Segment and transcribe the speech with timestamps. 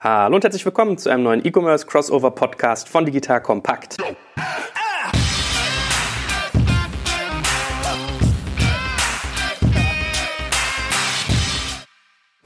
[0.00, 3.96] Hallo und herzlich willkommen zu einem neuen E-Commerce Crossover Podcast von Digital Kompakt.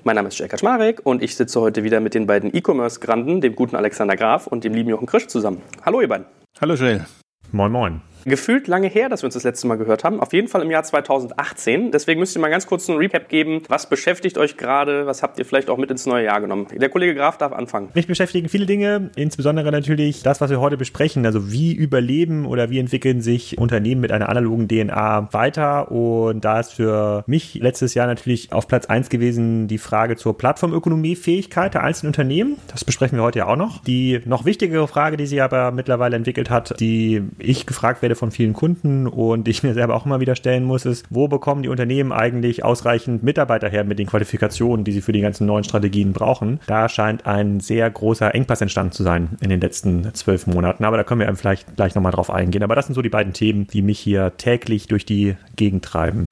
[0.03, 3.55] Mein Name ist Jörg Kaczmarek und ich sitze heute wieder mit den beiden E-Commerce-Granden, dem
[3.55, 5.61] guten Alexander Graf und dem lieben Jochen Krisch zusammen.
[5.85, 6.25] Hallo ihr beiden.
[6.59, 7.05] Hallo Jill.
[7.51, 8.01] Moin Moin.
[8.25, 10.21] Gefühlt lange her, dass wir uns das letzte Mal gehört haben.
[10.21, 11.91] Auf jeden Fall im Jahr 2018.
[11.91, 13.63] Deswegen müsst ihr mal ganz kurz einen Recap geben.
[13.69, 15.07] Was beschäftigt euch gerade?
[15.07, 16.67] Was habt ihr vielleicht auch mit ins neue Jahr genommen?
[16.73, 17.89] Der Kollege Graf darf anfangen.
[17.95, 21.27] Mich beschäftigen viele Dinge, insbesondere natürlich das, was wir heute besprechen.
[21.27, 25.91] Also wie überleben oder wie entwickeln sich Unternehmen mit einer analogen DNA weiter?
[25.91, 30.37] Und da ist für mich letztes Jahr natürlich auf Platz eins gewesen die Frage zur
[30.39, 32.57] Plattformökonomiefähigkeit der einzelnen Unternehmen.
[32.69, 33.83] Das besprechen wir heute ja auch noch.
[33.83, 38.17] Die noch wichtigere Frage, die sie aber mittlerweile entwickelt hat, die ich gefragt werde, Freude
[38.17, 41.63] von vielen Kunden und ich mir selber auch immer wieder stellen muss, ist, wo bekommen
[41.63, 45.65] die Unternehmen eigentlich ausreichend Mitarbeiter her mit den Qualifikationen, die sie für die ganzen neuen
[45.65, 46.61] Strategien brauchen?
[46.67, 50.85] Da scheint ein sehr großer Engpass entstanden zu sein in den letzten zwölf Monaten.
[50.85, 52.63] Aber da können wir eben vielleicht gleich nochmal drauf eingehen.
[52.63, 56.25] Aber das sind so die beiden Themen, die mich hier täglich durch die Gegend treiben.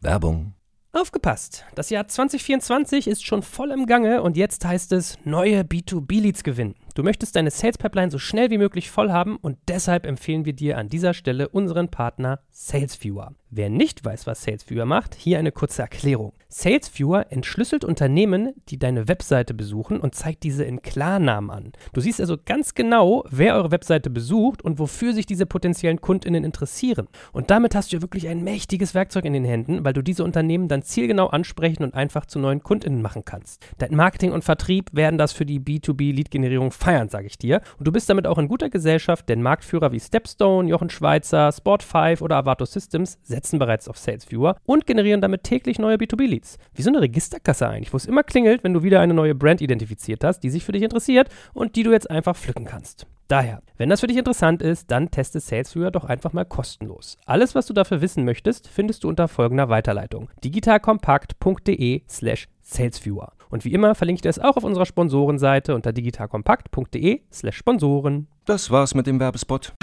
[0.00, 0.52] Werbung.
[0.92, 1.64] Aufgepasst!
[1.74, 6.76] Das Jahr 2024 ist schon voll im Gange und jetzt heißt es neue B2B-Leads gewinnen.
[6.94, 10.52] Du möchtest deine Sales Pipeline so schnell wie möglich voll haben und deshalb empfehlen wir
[10.52, 13.32] dir an dieser Stelle unseren Partner SalesViewer.
[13.56, 16.32] Wer nicht weiß, was SalesViewer macht, hier eine kurze Erklärung.
[16.48, 21.72] SalesViewer entschlüsselt Unternehmen, die deine Webseite besuchen und zeigt diese in Klarnamen an.
[21.92, 26.42] Du siehst also ganz genau, wer eure Webseite besucht und wofür sich diese potenziellen Kundinnen
[26.42, 27.06] interessieren.
[27.32, 30.24] Und damit hast du ja wirklich ein mächtiges Werkzeug in den Händen, weil du diese
[30.24, 33.64] Unternehmen dann zielgenau ansprechen und einfach zu neuen Kundinnen machen kannst.
[33.78, 37.60] Dein Marketing und Vertrieb werden das für die B2B-Lead-Generierung feiern, sage ich dir.
[37.78, 42.20] Und du bist damit auch in guter Gesellschaft, denn Marktführer wie Stepstone, Jochen Schweizer, Sport5
[42.20, 46.58] oder Avato Systems setzen bereits auf SalesViewer und generieren damit täglich neue B2B-Leads.
[46.74, 49.62] Wie so eine Registerkasse eigentlich, wo es immer klingelt, wenn du wieder eine neue Brand
[49.62, 53.06] identifiziert hast, die sich für dich interessiert und die du jetzt einfach pflücken kannst.
[53.28, 57.16] Daher, wenn das für dich interessant ist, dann teste SalesViewer doch einfach mal kostenlos.
[57.24, 63.32] Alles, was du dafür wissen möchtest, findest du unter folgender Weiterleitung: digitalkompakt.de/slash salesviewer.
[63.54, 68.26] Und wie immer verlinke ich dir es auch auf unserer Sponsorenseite unter digitalkompakt.de/slash Sponsoren.
[68.46, 69.74] Das war's mit dem Werbespot.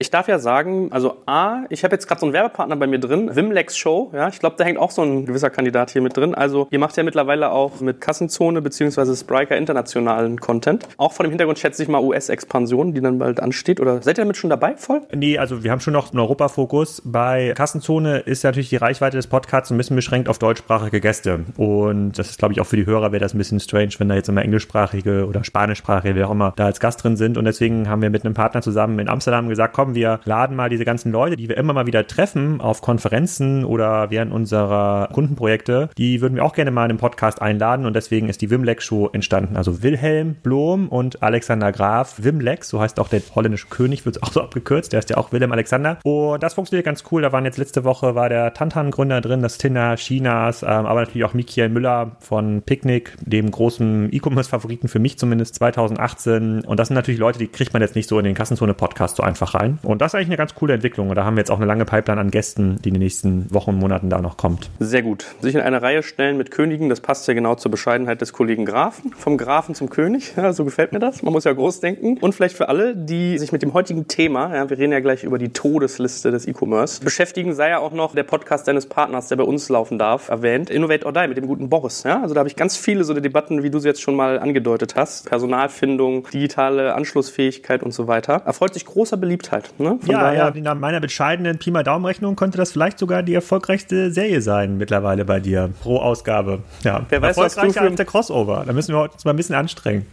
[0.00, 3.00] Ich darf ja sagen, also A, ich habe jetzt gerade so einen Werbepartner bei mir
[3.00, 6.16] drin, Wimlex Show, ja, ich glaube, da hängt auch so ein gewisser Kandidat hier mit
[6.16, 6.36] drin.
[6.36, 9.16] Also ihr macht ja mittlerweile auch mit Kassenzone bzw.
[9.16, 10.86] Spriker internationalen Content.
[10.98, 13.80] Auch vor dem Hintergrund schätze ich mal US-Expansion, die dann bald ansteht.
[13.80, 15.00] Oder seid ihr damit schon dabei voll?
[15.12, 17.02] Nee, also wir haben schon noch einen Europafokus.
[17.04, 21.40] Bei Kassenzone ist natürlich die Reichweite des Podcasts ein bisschen beschränkt auf deutschsprachige Gäste.
[21.56, 24.08] Und das ist, glaube ich, auch für die Hörer wäre das ein bisschen strange, wenn
[24.08, 27.36] da jetzt immer englischsprachige oder spanischsprachige, wer auch immer, da als Gast drin sind.
[27.36, 30.68] Und deswegen haben wir mit einem Partner zusammen in Amsterdam gesagt, komm, wir laden mal
[30.68, 35.90] diese ganzen Leute, die wir immer mal wieder treffen auf Konferenzen oder während unserer Kundenprojekte,
[35.96, 38.84] die würden wir auch gerne mal in den Podcast einladen und deswegen ist die Wimlex
[38.84, 39.56] Show entstanden.
[39.56, 44.22] Also Wilhelm Blom und Alexander Graf Wimlex, so heißt auch der holländische König, wird es
[44.22, 45.98] auch so abgekürzt, der ist ja auch Wilhelm Alexander.
[46.04, 47.22] Und das funktioniert ganz cool.
[47.22, 51.24] Da waren jetzt letzte Woche war der Tantan-Gründer drin, das Tinder Chinas, ähm, aber natürlich
[51.24, 56.64] auch Michael Müller von Picnic, dem großen E-Commerce-Favoriten für mich zumindest 2018.
[56.64, 59.22] Und das sind natürlich Leute, die kriegt man jetzt nicht so in den Kassenzone-Podcast so
[59.22, 59.77] einfach rein.
[59.82, 61.10] Und das ist eigentlich eine ganz coole Entwicklung.
[61.10, 63.52] Und da haben wir jetzt auch eine lange Pipeline an Gästen, die in den nächsten
[63.52, 64.70] Wochen und Monaten da noch kommt.
[64.78, 65.26] Sehr gut.
[65.40, 68.64] Sich in eine Reihe stellen mit Königen, das passt ja genau zur Bescheidenheit des Kollegen
[68.64, 69.12] Grafen.
[69.12, 71.22] Vom Grafen zum König, ja, so gefällt mir das.
[71.22, 72.18] Man muss ja groß denken.
[72.18, 75.24] Und vielleicht für alle, die sich mit dem heutigen Thema, ja, wir reden ja gleich
[75.24, 79.36] über die Todesliste des E-Commerce, beschäftigen, sei ja auch noch der Podcast deines Partners, der
[79.36, 80.70] bei uns laufen darf, erwähnt.
[80.70, 82.02] Innovate or Die mit dem guten Boris.
[82.04, 82.22] Ja?
[82.22, 84.94] Also da habe ich ganz viele so Debatten, wie du sie jetzt schon mal angedeutet
[84.96, 85.28] hast.
[85.28, 88.42] Personalfindung, digitale Anschlussfähigkeit und so weiter.
[88.44, 89.67] Erfreut sich großer Beliebtheit.
[89.78, 89.98] Ne?
[90.06, 94.40] Ja, ja, nach meiner bescheidenen Pi mal Daumenrechnung könnte das vielleicht sogar die erfolgreichste Serie
[94.40, 96.60] sein mittlerweile bei dir pro Ausgabe.
[96.82, 98.64] Ja, Wer weiß, was du für als der Crossover.
[98.66, 100.06] Da müssen wir uns mal ein bisschen anstrengen.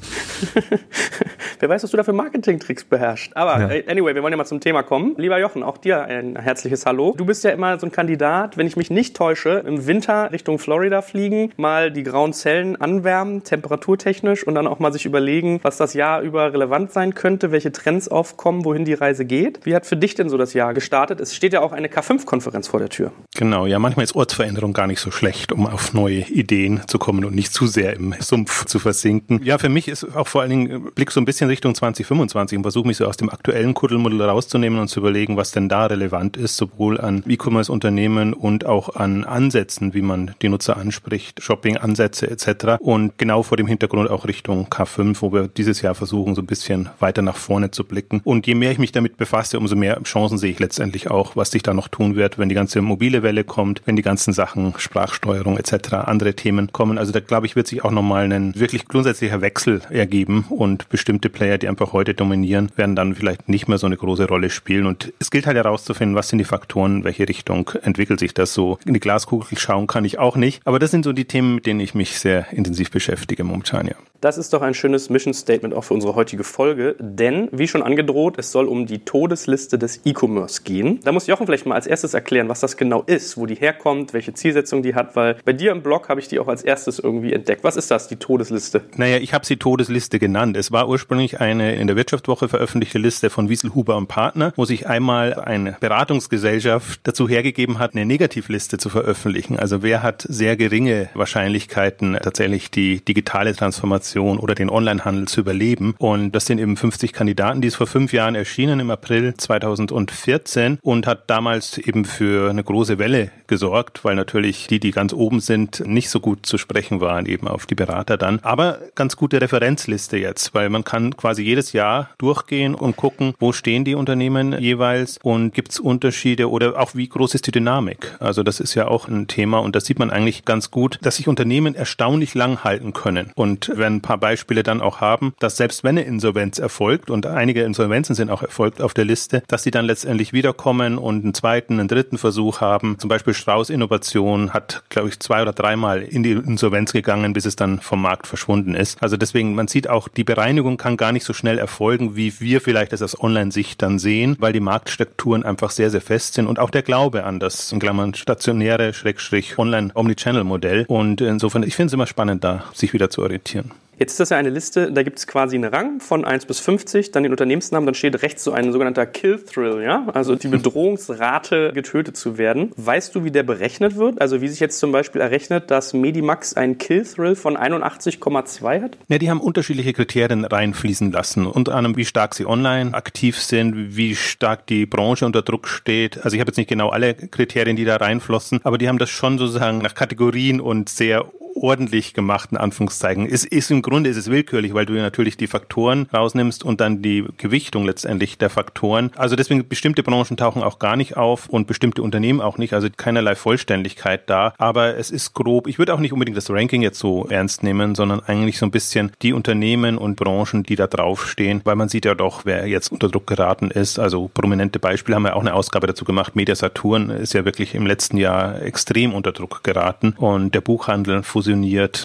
[1.60, 3.36] Wer weiß, was du da für Marketing-Tricks beherrschst.
[3.36, 3.70] Aber ja.
[3.70, 5.16] Äh, anyway, wir wollen ja mal zum Thema kommen.
[5.18, 7.14] Lieber Jochen, auch dir ein herzliches Hallo.
[7.18, 10.60] Du bist ja immer so ein Kandidat, wenn ich mich nicht täusche, im Winter Richtung
[10.60, 15.78] Florida fliegen, mal die grauen Zellen anwärmen, temperaturtechnisch und dann auch mal sich überlegen, was
[15.78, 19.45] das Jahr über relevant sein könnte, welche Trends aufkommen, wohin die Reise geht.
[19.64, 21.20] Wie hat für dich denn so das Jahr gestartet?
[21.20, 23.12] Es steht ja auch eine K5-Konferenz vor der Tür.
[23.36, 27.26] Genau, ja, manchmal ist Ortsveränderung gar nicht so schlecht, um auf neue Ideen zu kommen
[27.26, 29.42] und nicht zu sehr im Sumpf zu versinken.
[29.44, 32.64] Ja, für mich ist auch vor allen Dingen Blick so ein bisschen Richtung 2025 und
[32.64, 36.38] versuche mich so aus dem aktuellen Kuddelmuddel rauszunehmen und zu überlegen, was denn da relevant
[36.38, 42.80] ist, sowohl an E-Commerce-Unternehmen und auch an Ansätzen, wie man die Nutzer anspricht, Shopping-Ansätze etc.
[42.80, 46.48] Und genau vor dem Hintergrund auch Richtung K5, wo wir dieses Jahr versuchen, so ein
[46.48, 48.22] bisschen weiter nach vorne zu blicken.
[48.24, 49.25] Und je mehr ich mich damit befasse,
[49.58, 52.56] umso mehr Chancen sehe ich letztendlich auch, was sich da noch tun wird, wenn die
[52.56, 56.98] ganze mobile Welle kommt, wenn die ganzen Sachen Sprachsteuerung etc., andere Themen kommen.
[56.98, 61.30] Also da glaube ich, wird sich auch nochmal ein wirklich grundsätzlicher Wechsel ergeben und bestimmte
[61.30, 64.86] Player, die einfach heute dominieren, werden dann vielleicht nicht mehr so eine große Rolle spielen.
[64.86, 68.78] Und es gilt halt herauszufinden, was sind die Faktoren, welche Richtung entwickelt sich das so.
[68.86, 70.62] In die Glaskugel schauen kann ich auch nicht.
[70.66, 73.96] Aber das sind so die Themen, mit denen ich mich sehr intensiv beschäftige momentan, ja.
[74.22, 77.84] Das ist doch ein schönes Mission Statement auch für unsere heutige Folge, denn wie schon
[77.84, 81.00] angedroht, es soll um die Todesliste des E-Commerce gehen.
[81.06, 84.12] Da muss Jochen vielleicht mal als erstes erklären, was das genau ist, wo die herkommt,
[84.12, 87.00] welche Zielsetzung die hat, weil bei dir im Blog habe ich die auch als erstes
[87.00, 87.64] irgendwie entdeckt.
[87.64, 88.82] Was ist das, die Todesliste?
[88.98, 90.58] Naja, ich habe sie Todesliste genannt.
[90.58, 94.86] Es war ursprünglich eine in der Wirtschaftswoche veröffentlichte Liste von Wieselhuber und Partner, wo sich
[94.86, 99.58] einmal eine Beratungsgesellschaft dazu hergegeben hat, eine Negativliste zu veröffentlichen.
[99.58, 105.96] Also wer hat sehr geringe Wahrscheinlichkeiten, tatsächlich die digitale Transformation oder den Onlinehandel zu überleben.
[106.00, 110.80] Und das sind eben 50 Kandidaten, die ist vor fünf Jahren erschienen, im April 2014
[110.82, 115.40] und hat damals eben für eine große Welle gesorgt, weil natürlich die, die ganz oben
[115.40, 118.40] sind, nicht so gut zu sprechen waren, eben auf die Berater dann.
[118.42, 123.52] Aber ganz gute Referenzliste jetzt, weil man kann quasi jedes Jahr durchgehen und gucken, wo
[123.52, 128.16] stehen die Unternehmen jeweils und gibt es Unterschiede oder auch wie groß ist die Dynamik.
[128.20, 131.18] Also das ist ja auch ein Thema und das sieht man eigentlich ganz gut, dass
[131.18, 133.32] sich Unternehmen erstaunlich lang halten können.
[133.36, 137.26] Und wenn ein paar Beispiele dann auch haben, dass selbst wenn eine Insolvenz erfolgt und
[137.26, 141.34] einige Insolvenzen sind auch erfolgt auf der Liste, dass sie dann letztendlich wiederkommen und einen
[141.34, 142.98] zweiten, einen dritten Versuch haben.
[143.00, 147.46] Zum Beispiel Strauß Innovation hat, glaube ich, zwei oder dreimal in die Insolvenz gegangen, bis
[147.46, 149.02] es dann vom Markt verschwunden ist.
[149.02, 152.62] Also deswegen, man sieht auch, die Bereinigung kann gar nicht so schnell erfolgen, wie wir
[152.62, 156.60] vielleicht das aus Online-Sicht dann sehen, weil die Marktstrukturen einfach sehr, sehr fest sind und
[156.60, 160.86] auch der Glaube an das, in Klammern, stationäre, Schrägstrich, Online-Omnichannel-Modell.
[160.88, 163.72] Und insofern, ich finde es immer spannend, da sich wieder zu orientieren.
[163.98, 166.60] Jetzt ist das ja eine Liste, da gibt es quasi einen Rang von 1 bis
[166.60, 170.08] 50, dann den Unternehmensnamen, dann steht rechts so ein sogenannter Kill Thrill, ja?
[170.14, 172.72] Also die Bedrohungsrate, getötet zu werden.
[172.76, 174.20] Weißt du, wie der berechnet wird?
[174.22, 178.98] Also wie sich jetzt zum Beispiel errechnet, dass Medimax einen Kill Thrill von 81,2 hat?
[179.08, 181.46] Ja, die haben unterschiedliche Kriterien reinfließen lassen.
[181.48, 186.24] Unter anderem, wie stark sie online aktiv sind, wie stark die Branche unter Druck steht.
[186.24, 189.10] Also ich habe jetzt nicht genau alle Kriterien, die da reinflossen, aber die haben das
[189.10, 191.26] schon sozusagen nach Kategorien und sehr
[191.56, 193.26] ordentlich gemacht, in Anführungszeichen.
[193.26, 197.02] Es ist im Grunde ist es willkürlich, weil du natürlich die Faktoren rausnimmst und dann
[197.02, 199.12] die Gewichtung letztendlich der Faktoren.
[199.16, 202.74] Also deswegen bestimmte Branchen tauchen auch gar nicht auf und bestimmte Unternehmen auch nicht.
[202.74, 204.54] Also keinerlei Vollständigkeit da.
[204.58, 205.68] Aber es ist grob.
[205.68, 208.72] Ich würde auch nicht unbedingt das Ranking jetzt so ernst nehmen, sondern eigentlich so ein
[208.72, 212.92] bisschen die Unternehmen und Branchen, die da draufstehen, weil man sieht ja doch, wer jetzt
[212.92, 213.98] unter Druck geraten ist.
[213.98, 216.36] Also prominente Beispiele haben wir auch eine Ausgabe dazu gemacht.
[216.36, 221.24] Media Saturn ist ja wirklich im letzten Jahr extrem unter Druck geraten und der Buchhandel
[221.24, 221.45] fusioniert.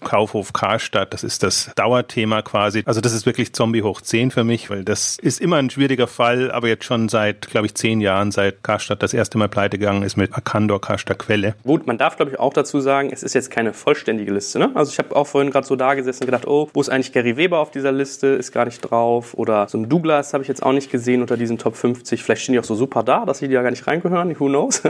[0.05, 2.83] Kaufhof Karstadt, das ist das Dauerthema quasi.
[2.87, 6.07] Also das ist wirklich Zombie hoch 10 für mich, weil das ist immer ein schwieriger
[6.07, 9.79] Fall, aber jetzt schon seit, glaube ich, zehn Jahren, seit Karstadt das erste Mal pleite
[9.79, 11.55] gegangen ist mit Arcandor Karstadt Quelle.
[11.65, 14.59] Gut, man darf, glaube ich, auch dazu sagen, es ist jetzt keine vollständige Liste.
[14.59, 14.71] Ne?
[14.75, 17.13] Also ich habe auch vorhin gerade so da gesessen und gedacht, oh, wo ist eigentlich
[17.13, 18.29] Gary Weber auf dieser Liste?
[18.29, 19.35] Ist gar nicht drauf.
[19.35, 22.23] Oder so ein Douglas habe ich jetzt auch nicht gesehen unter diesen Top 50.
[22.23, 24.39] Vielleicht stehen die auch so super da, dass sie die ja gar nicht reingehören.
[24.39, 24.83] Who knows?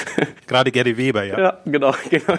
[0.46, 1.38] Gerade Gary Weber, ja.
[1.38, 1.94] Ja, genau.
[2.10, 2.38] genau.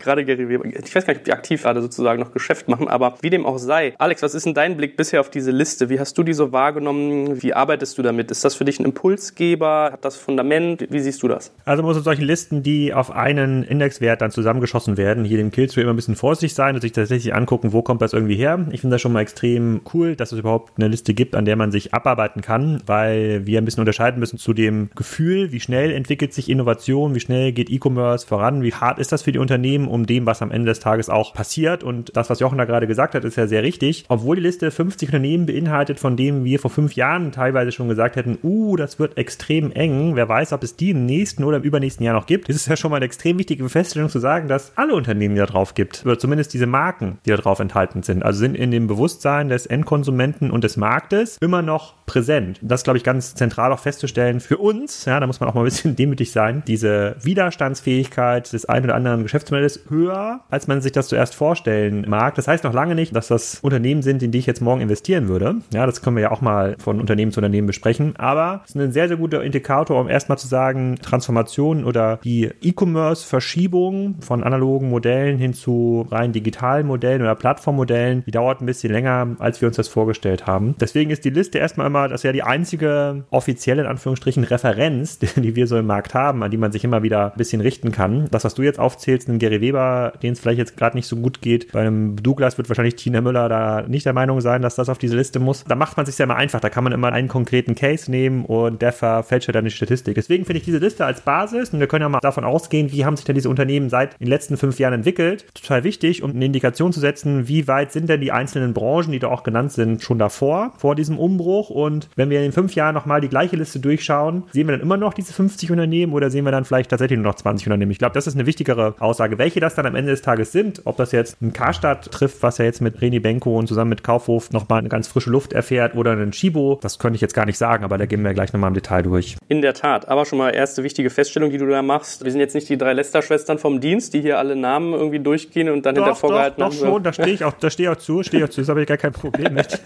[0.00, 0.64] gerade Gary Weber.
[0.84, 3.46] Ich weiß gar nicht, ob die aktiv gerade sozusagen noch Geschäft machen, aber wie dem
[3.46, 3.94] auch sei.
[3.98, 5.88] Alex, was ist denn dein Blick bisher auf diese Liste?
[5.88, 7.42] Wie hast du die so wahrgenommen?
[7.42, 8.30] Wie arbeitest du damit?
[8.30, 9.90] Ist das für dich ein Impulsgeber?
[9.92, 10.86] Hat das Fundament?
[10.90, 11.52] Wie siehst du das?
[11.64, 15.84] Also muss mit solchen Listen, die auf einen Indexwert dann zusammengeschossen werden, hier dem Killstream
[15.84, 18.66] immer ein bisschen vorsichtig sein und sich tatsächlich angucken, wo kommt das irgendwie her.
[18.70, 21.56] Ich finde das schon mal extrem cool, dass es überhaupt eine Liste gibt, an der
[21.56, 25.90] man sich abarbeiten kann, weil wir ein bisschen unterscheiden müssen zu dem Gefühl, wie schnell
[25.92, 29.88] entwickelt sich Innovation, wie schnell geht E-Commerce voran, wie hart ist das für die Unternehmen,
[29.88, 31.82] um dem, was am Ende des Tages auch passiert.
[31.82, 34.04] Und das, was Jochen da gerade gesagt hat, ist ja sehr richtig.
[34.08, 38.16] Obwohl die Liste 50 Unternehmen beinhaltet, von denen wir vor fünf Jahren teilweise schon gesagt
[38.16, 40.16] hätten, uh, das wird extrem eng.
[40.16, 42.48] Wer weiß, ob es die im nächsten oder im übernächsten Jahr noch gibt.
[42.48, 45.40] Das ist ja schon mal eine extrem wichtige Feststellung zu sagen, dass alle Unternehmen, die
[45.40, 48.70] da drauf gibt, oder zumindest diese Marken, die da drauf enthalten sind, also sind in
[48.70, 52.58] dem Bewusstsein des Endkonsumenten und des Marktes immer noch präsent.
[52.62, 55.04] Das glaube ich ganz zentral auch festzustellen für uns.
[55.04, 56.62] Ja, da muss man auch mal ein bisschen demütig sein.
[56.66, 62.34] Diese Widerstandsfähigkeit des einen oder anderen Geschäftsmodells höher, als man sich das zuerst vorstellen mag.
[62.34, 65.28] Das heißt noch lange nicht, dass das Unternehmen sind, in die ich jetzt morgen investieren
[65.28, 65.56] würde.
[65.72, 68.14] Ja, das können wir ja auch mal von Unternehmen zu Unternehmen besprechen.
[68.16, 72.50] Aber es ist ein sehr, sehr guter Indikator, um erstmal zu sagen, Transformation oder die
[72.62, 78.92] E-Commerce-Verschiebung von analogen Modellen hin zu rein digitalen Modellen oder Plattformmodellen, die dauert ein bisschen
[78.92, 80.74] länger, als wir uns das vorgestellt haben.
[80.80, 85.18] Deswegen ist die Liste erstmal immer, das ist ja die einzige offizielle, in Anführungsstrichen, Referenz,
[85.36, 87.92] die wir so im Markt haben, an die man sich immer wieder ein bisschen richten
[87.92, 88.28] kann.
[88.30, 91.42] Das, was du jetzt aufzählst, einen Gary Weber, den vielleicht jetzt gerade nicht so gut
[91.42, 91.72] geht.
[91.72, 94.98] Bei einem Douglas wird wahrscheinlich Tina Müller da nicht der Meinung sein, dass das auf
[94.98, 95.64] diese Liste muss.
[95.64, 96.60] Da macht man sich ja immer einfach.
[96.60, 100.14] Da kann man immer einen konkreten Case nehmen und der verfälscht dann die Statistik.
[100.14, 103.04] Deswegen finde ich diese Liste als Basis, und wir können ja mal davon ausgehen, wie
[103.04, 106.44] haben sich denn diese Unternehmen seit den letzten fünf Jahren entwickelt, total wichtig, um eine
[106.44, 110.02] Indikation zu setzen, wie weit sind denn die einzelnen Branchen, die da auch genannt sind,
[110.02, 111.70] schon davor, vor diesem Umbruch.
[111.70, 114.96] Und wenn wir in fünf Jahren nochmal die gleiche Liste durchschauen, sehen wir dann immer
[114.96, 117.90] noch diese 50 Unternehmen oder sehen wir dann vielleicht tatsächlich nur noch 20 Unternehmen?
[117.90, 119.38] Ich glaube, das ist eine wichtigere Aussage.
[119.38, 122.58] Welche das dann am Ende des Tages sind, ob das jetzt ein Karstadt trifft, was
[122.58, 125.94] ja jetzt mit Reni Benko und zusammen mit Kaufhof nochmal eine ganz frische Luft erfährt
[125.94, 128.52] oder ein Chibo, das könnte ich jetzt gar nicht sagen, aber da gehen wir gleich
[128.52, 129.36] nochmal im Detail durch.
[129.48, 132.24] In der Tat, aber schon mal erste wichtige Feststellung, die du da machst.
[132.24, 135.68] Wir sind jetzt nicht die drei Lester-Schwestern vom Dienst, die hier alle Namen irgendwie durchgehen
[135.68, 137.96] und dann doch, hinter vorgehalten doch, doch schon, da stehe ich auch, da stehe ich
[137.96, 139.80] auch zu, stehe ich auch zu, das habe ich gar kein Problem mit.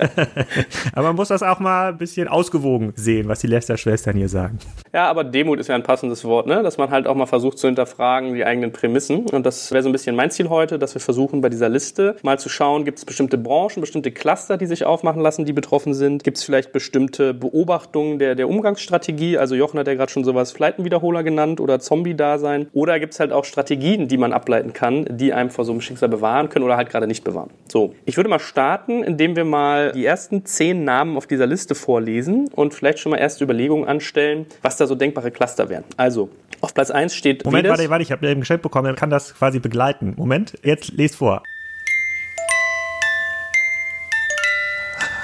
[0.92, 4.58] aber man muss das auch mal ein bisschen ausgewogen sehen, was die Lester-Schwestern hier sagen.
[4.92, 6.62] Ja, aber Demut ist ja ein passendes Wort, ne?
[6.62, 9.26] dass man halt auch mal versucht zu hinterfragen, die eigenen Prämissen.
[9.30, 12.16] Und das wäre so ein bisschen mein Ziel heute, dass wir versuchen, bei dieser Liste
[12.22, 15.94] mal zu schauen, gibt es bestimmte Branchen, bestimmte Cluster, die sich aufmachen lassen, die betroffen
[15.94, 16.24] sind?
[16.24, 19.38] Gibt es vielleicht bestimmte Beobachtungen der, der Umgangsstrategie?
[19.38, 22.68] Also Jochen hat ja gerade schon sowas Fleitenwiederholer genannt oder Zombie-Dasein.
[22.72, 25.80] Oder gibt es halt auch Strategien, die man ableiten kann, die einem vor so einem
[25.80, 27.50] Schicksal bewahren können oder halt gerade nicht bewahren.
[27.68, 31.74] So, ich würde mal starten, indem wir mal die ersten zehn Namen auf dieser Liste
[31.74, 35.84] vorlesen und vielleicht schon mal erste Überlegungen anstellen, was da so denkbare Cluster wären.
[35.96, 37.78] Also, auf Platz 1 steht Moment, Vedes.
[37.78, 40.14] warte, warte, ich habe eben gestellt bekommen, er kann das quasi begleiten.
[40.24, 41.42] Moment, jetzt lest vor.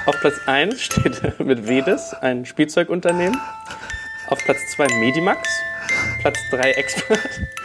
[0.05, 3.35] Auf Platz 1 steht mit Vedes, ein Spielzeugunternehmen.
[4.29, 5.49] Auf Platz 2 Medimax.
[6.21, 7.17] Platz 3 Expert.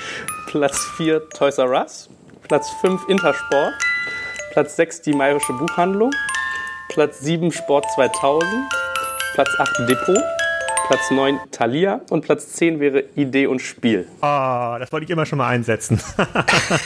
[0.47, 2.09] Platz 4 Toys R Us.
[2.41, 3.75] Platz 5 Intersport.
[4.55, 6.13] Platz 6 die Mayerische Buchhandlung.
[6.89, 8.49] Platz 7 Sport 2000.
[9.35, 10.36] Platz 8 Depot.
[10.89, 14.07] Platz 9 Thalia und Platz 10 wäre Idee und Spiel.
[14.23, 16.01] Oh, das wollte ich immer schon mal einsetzen.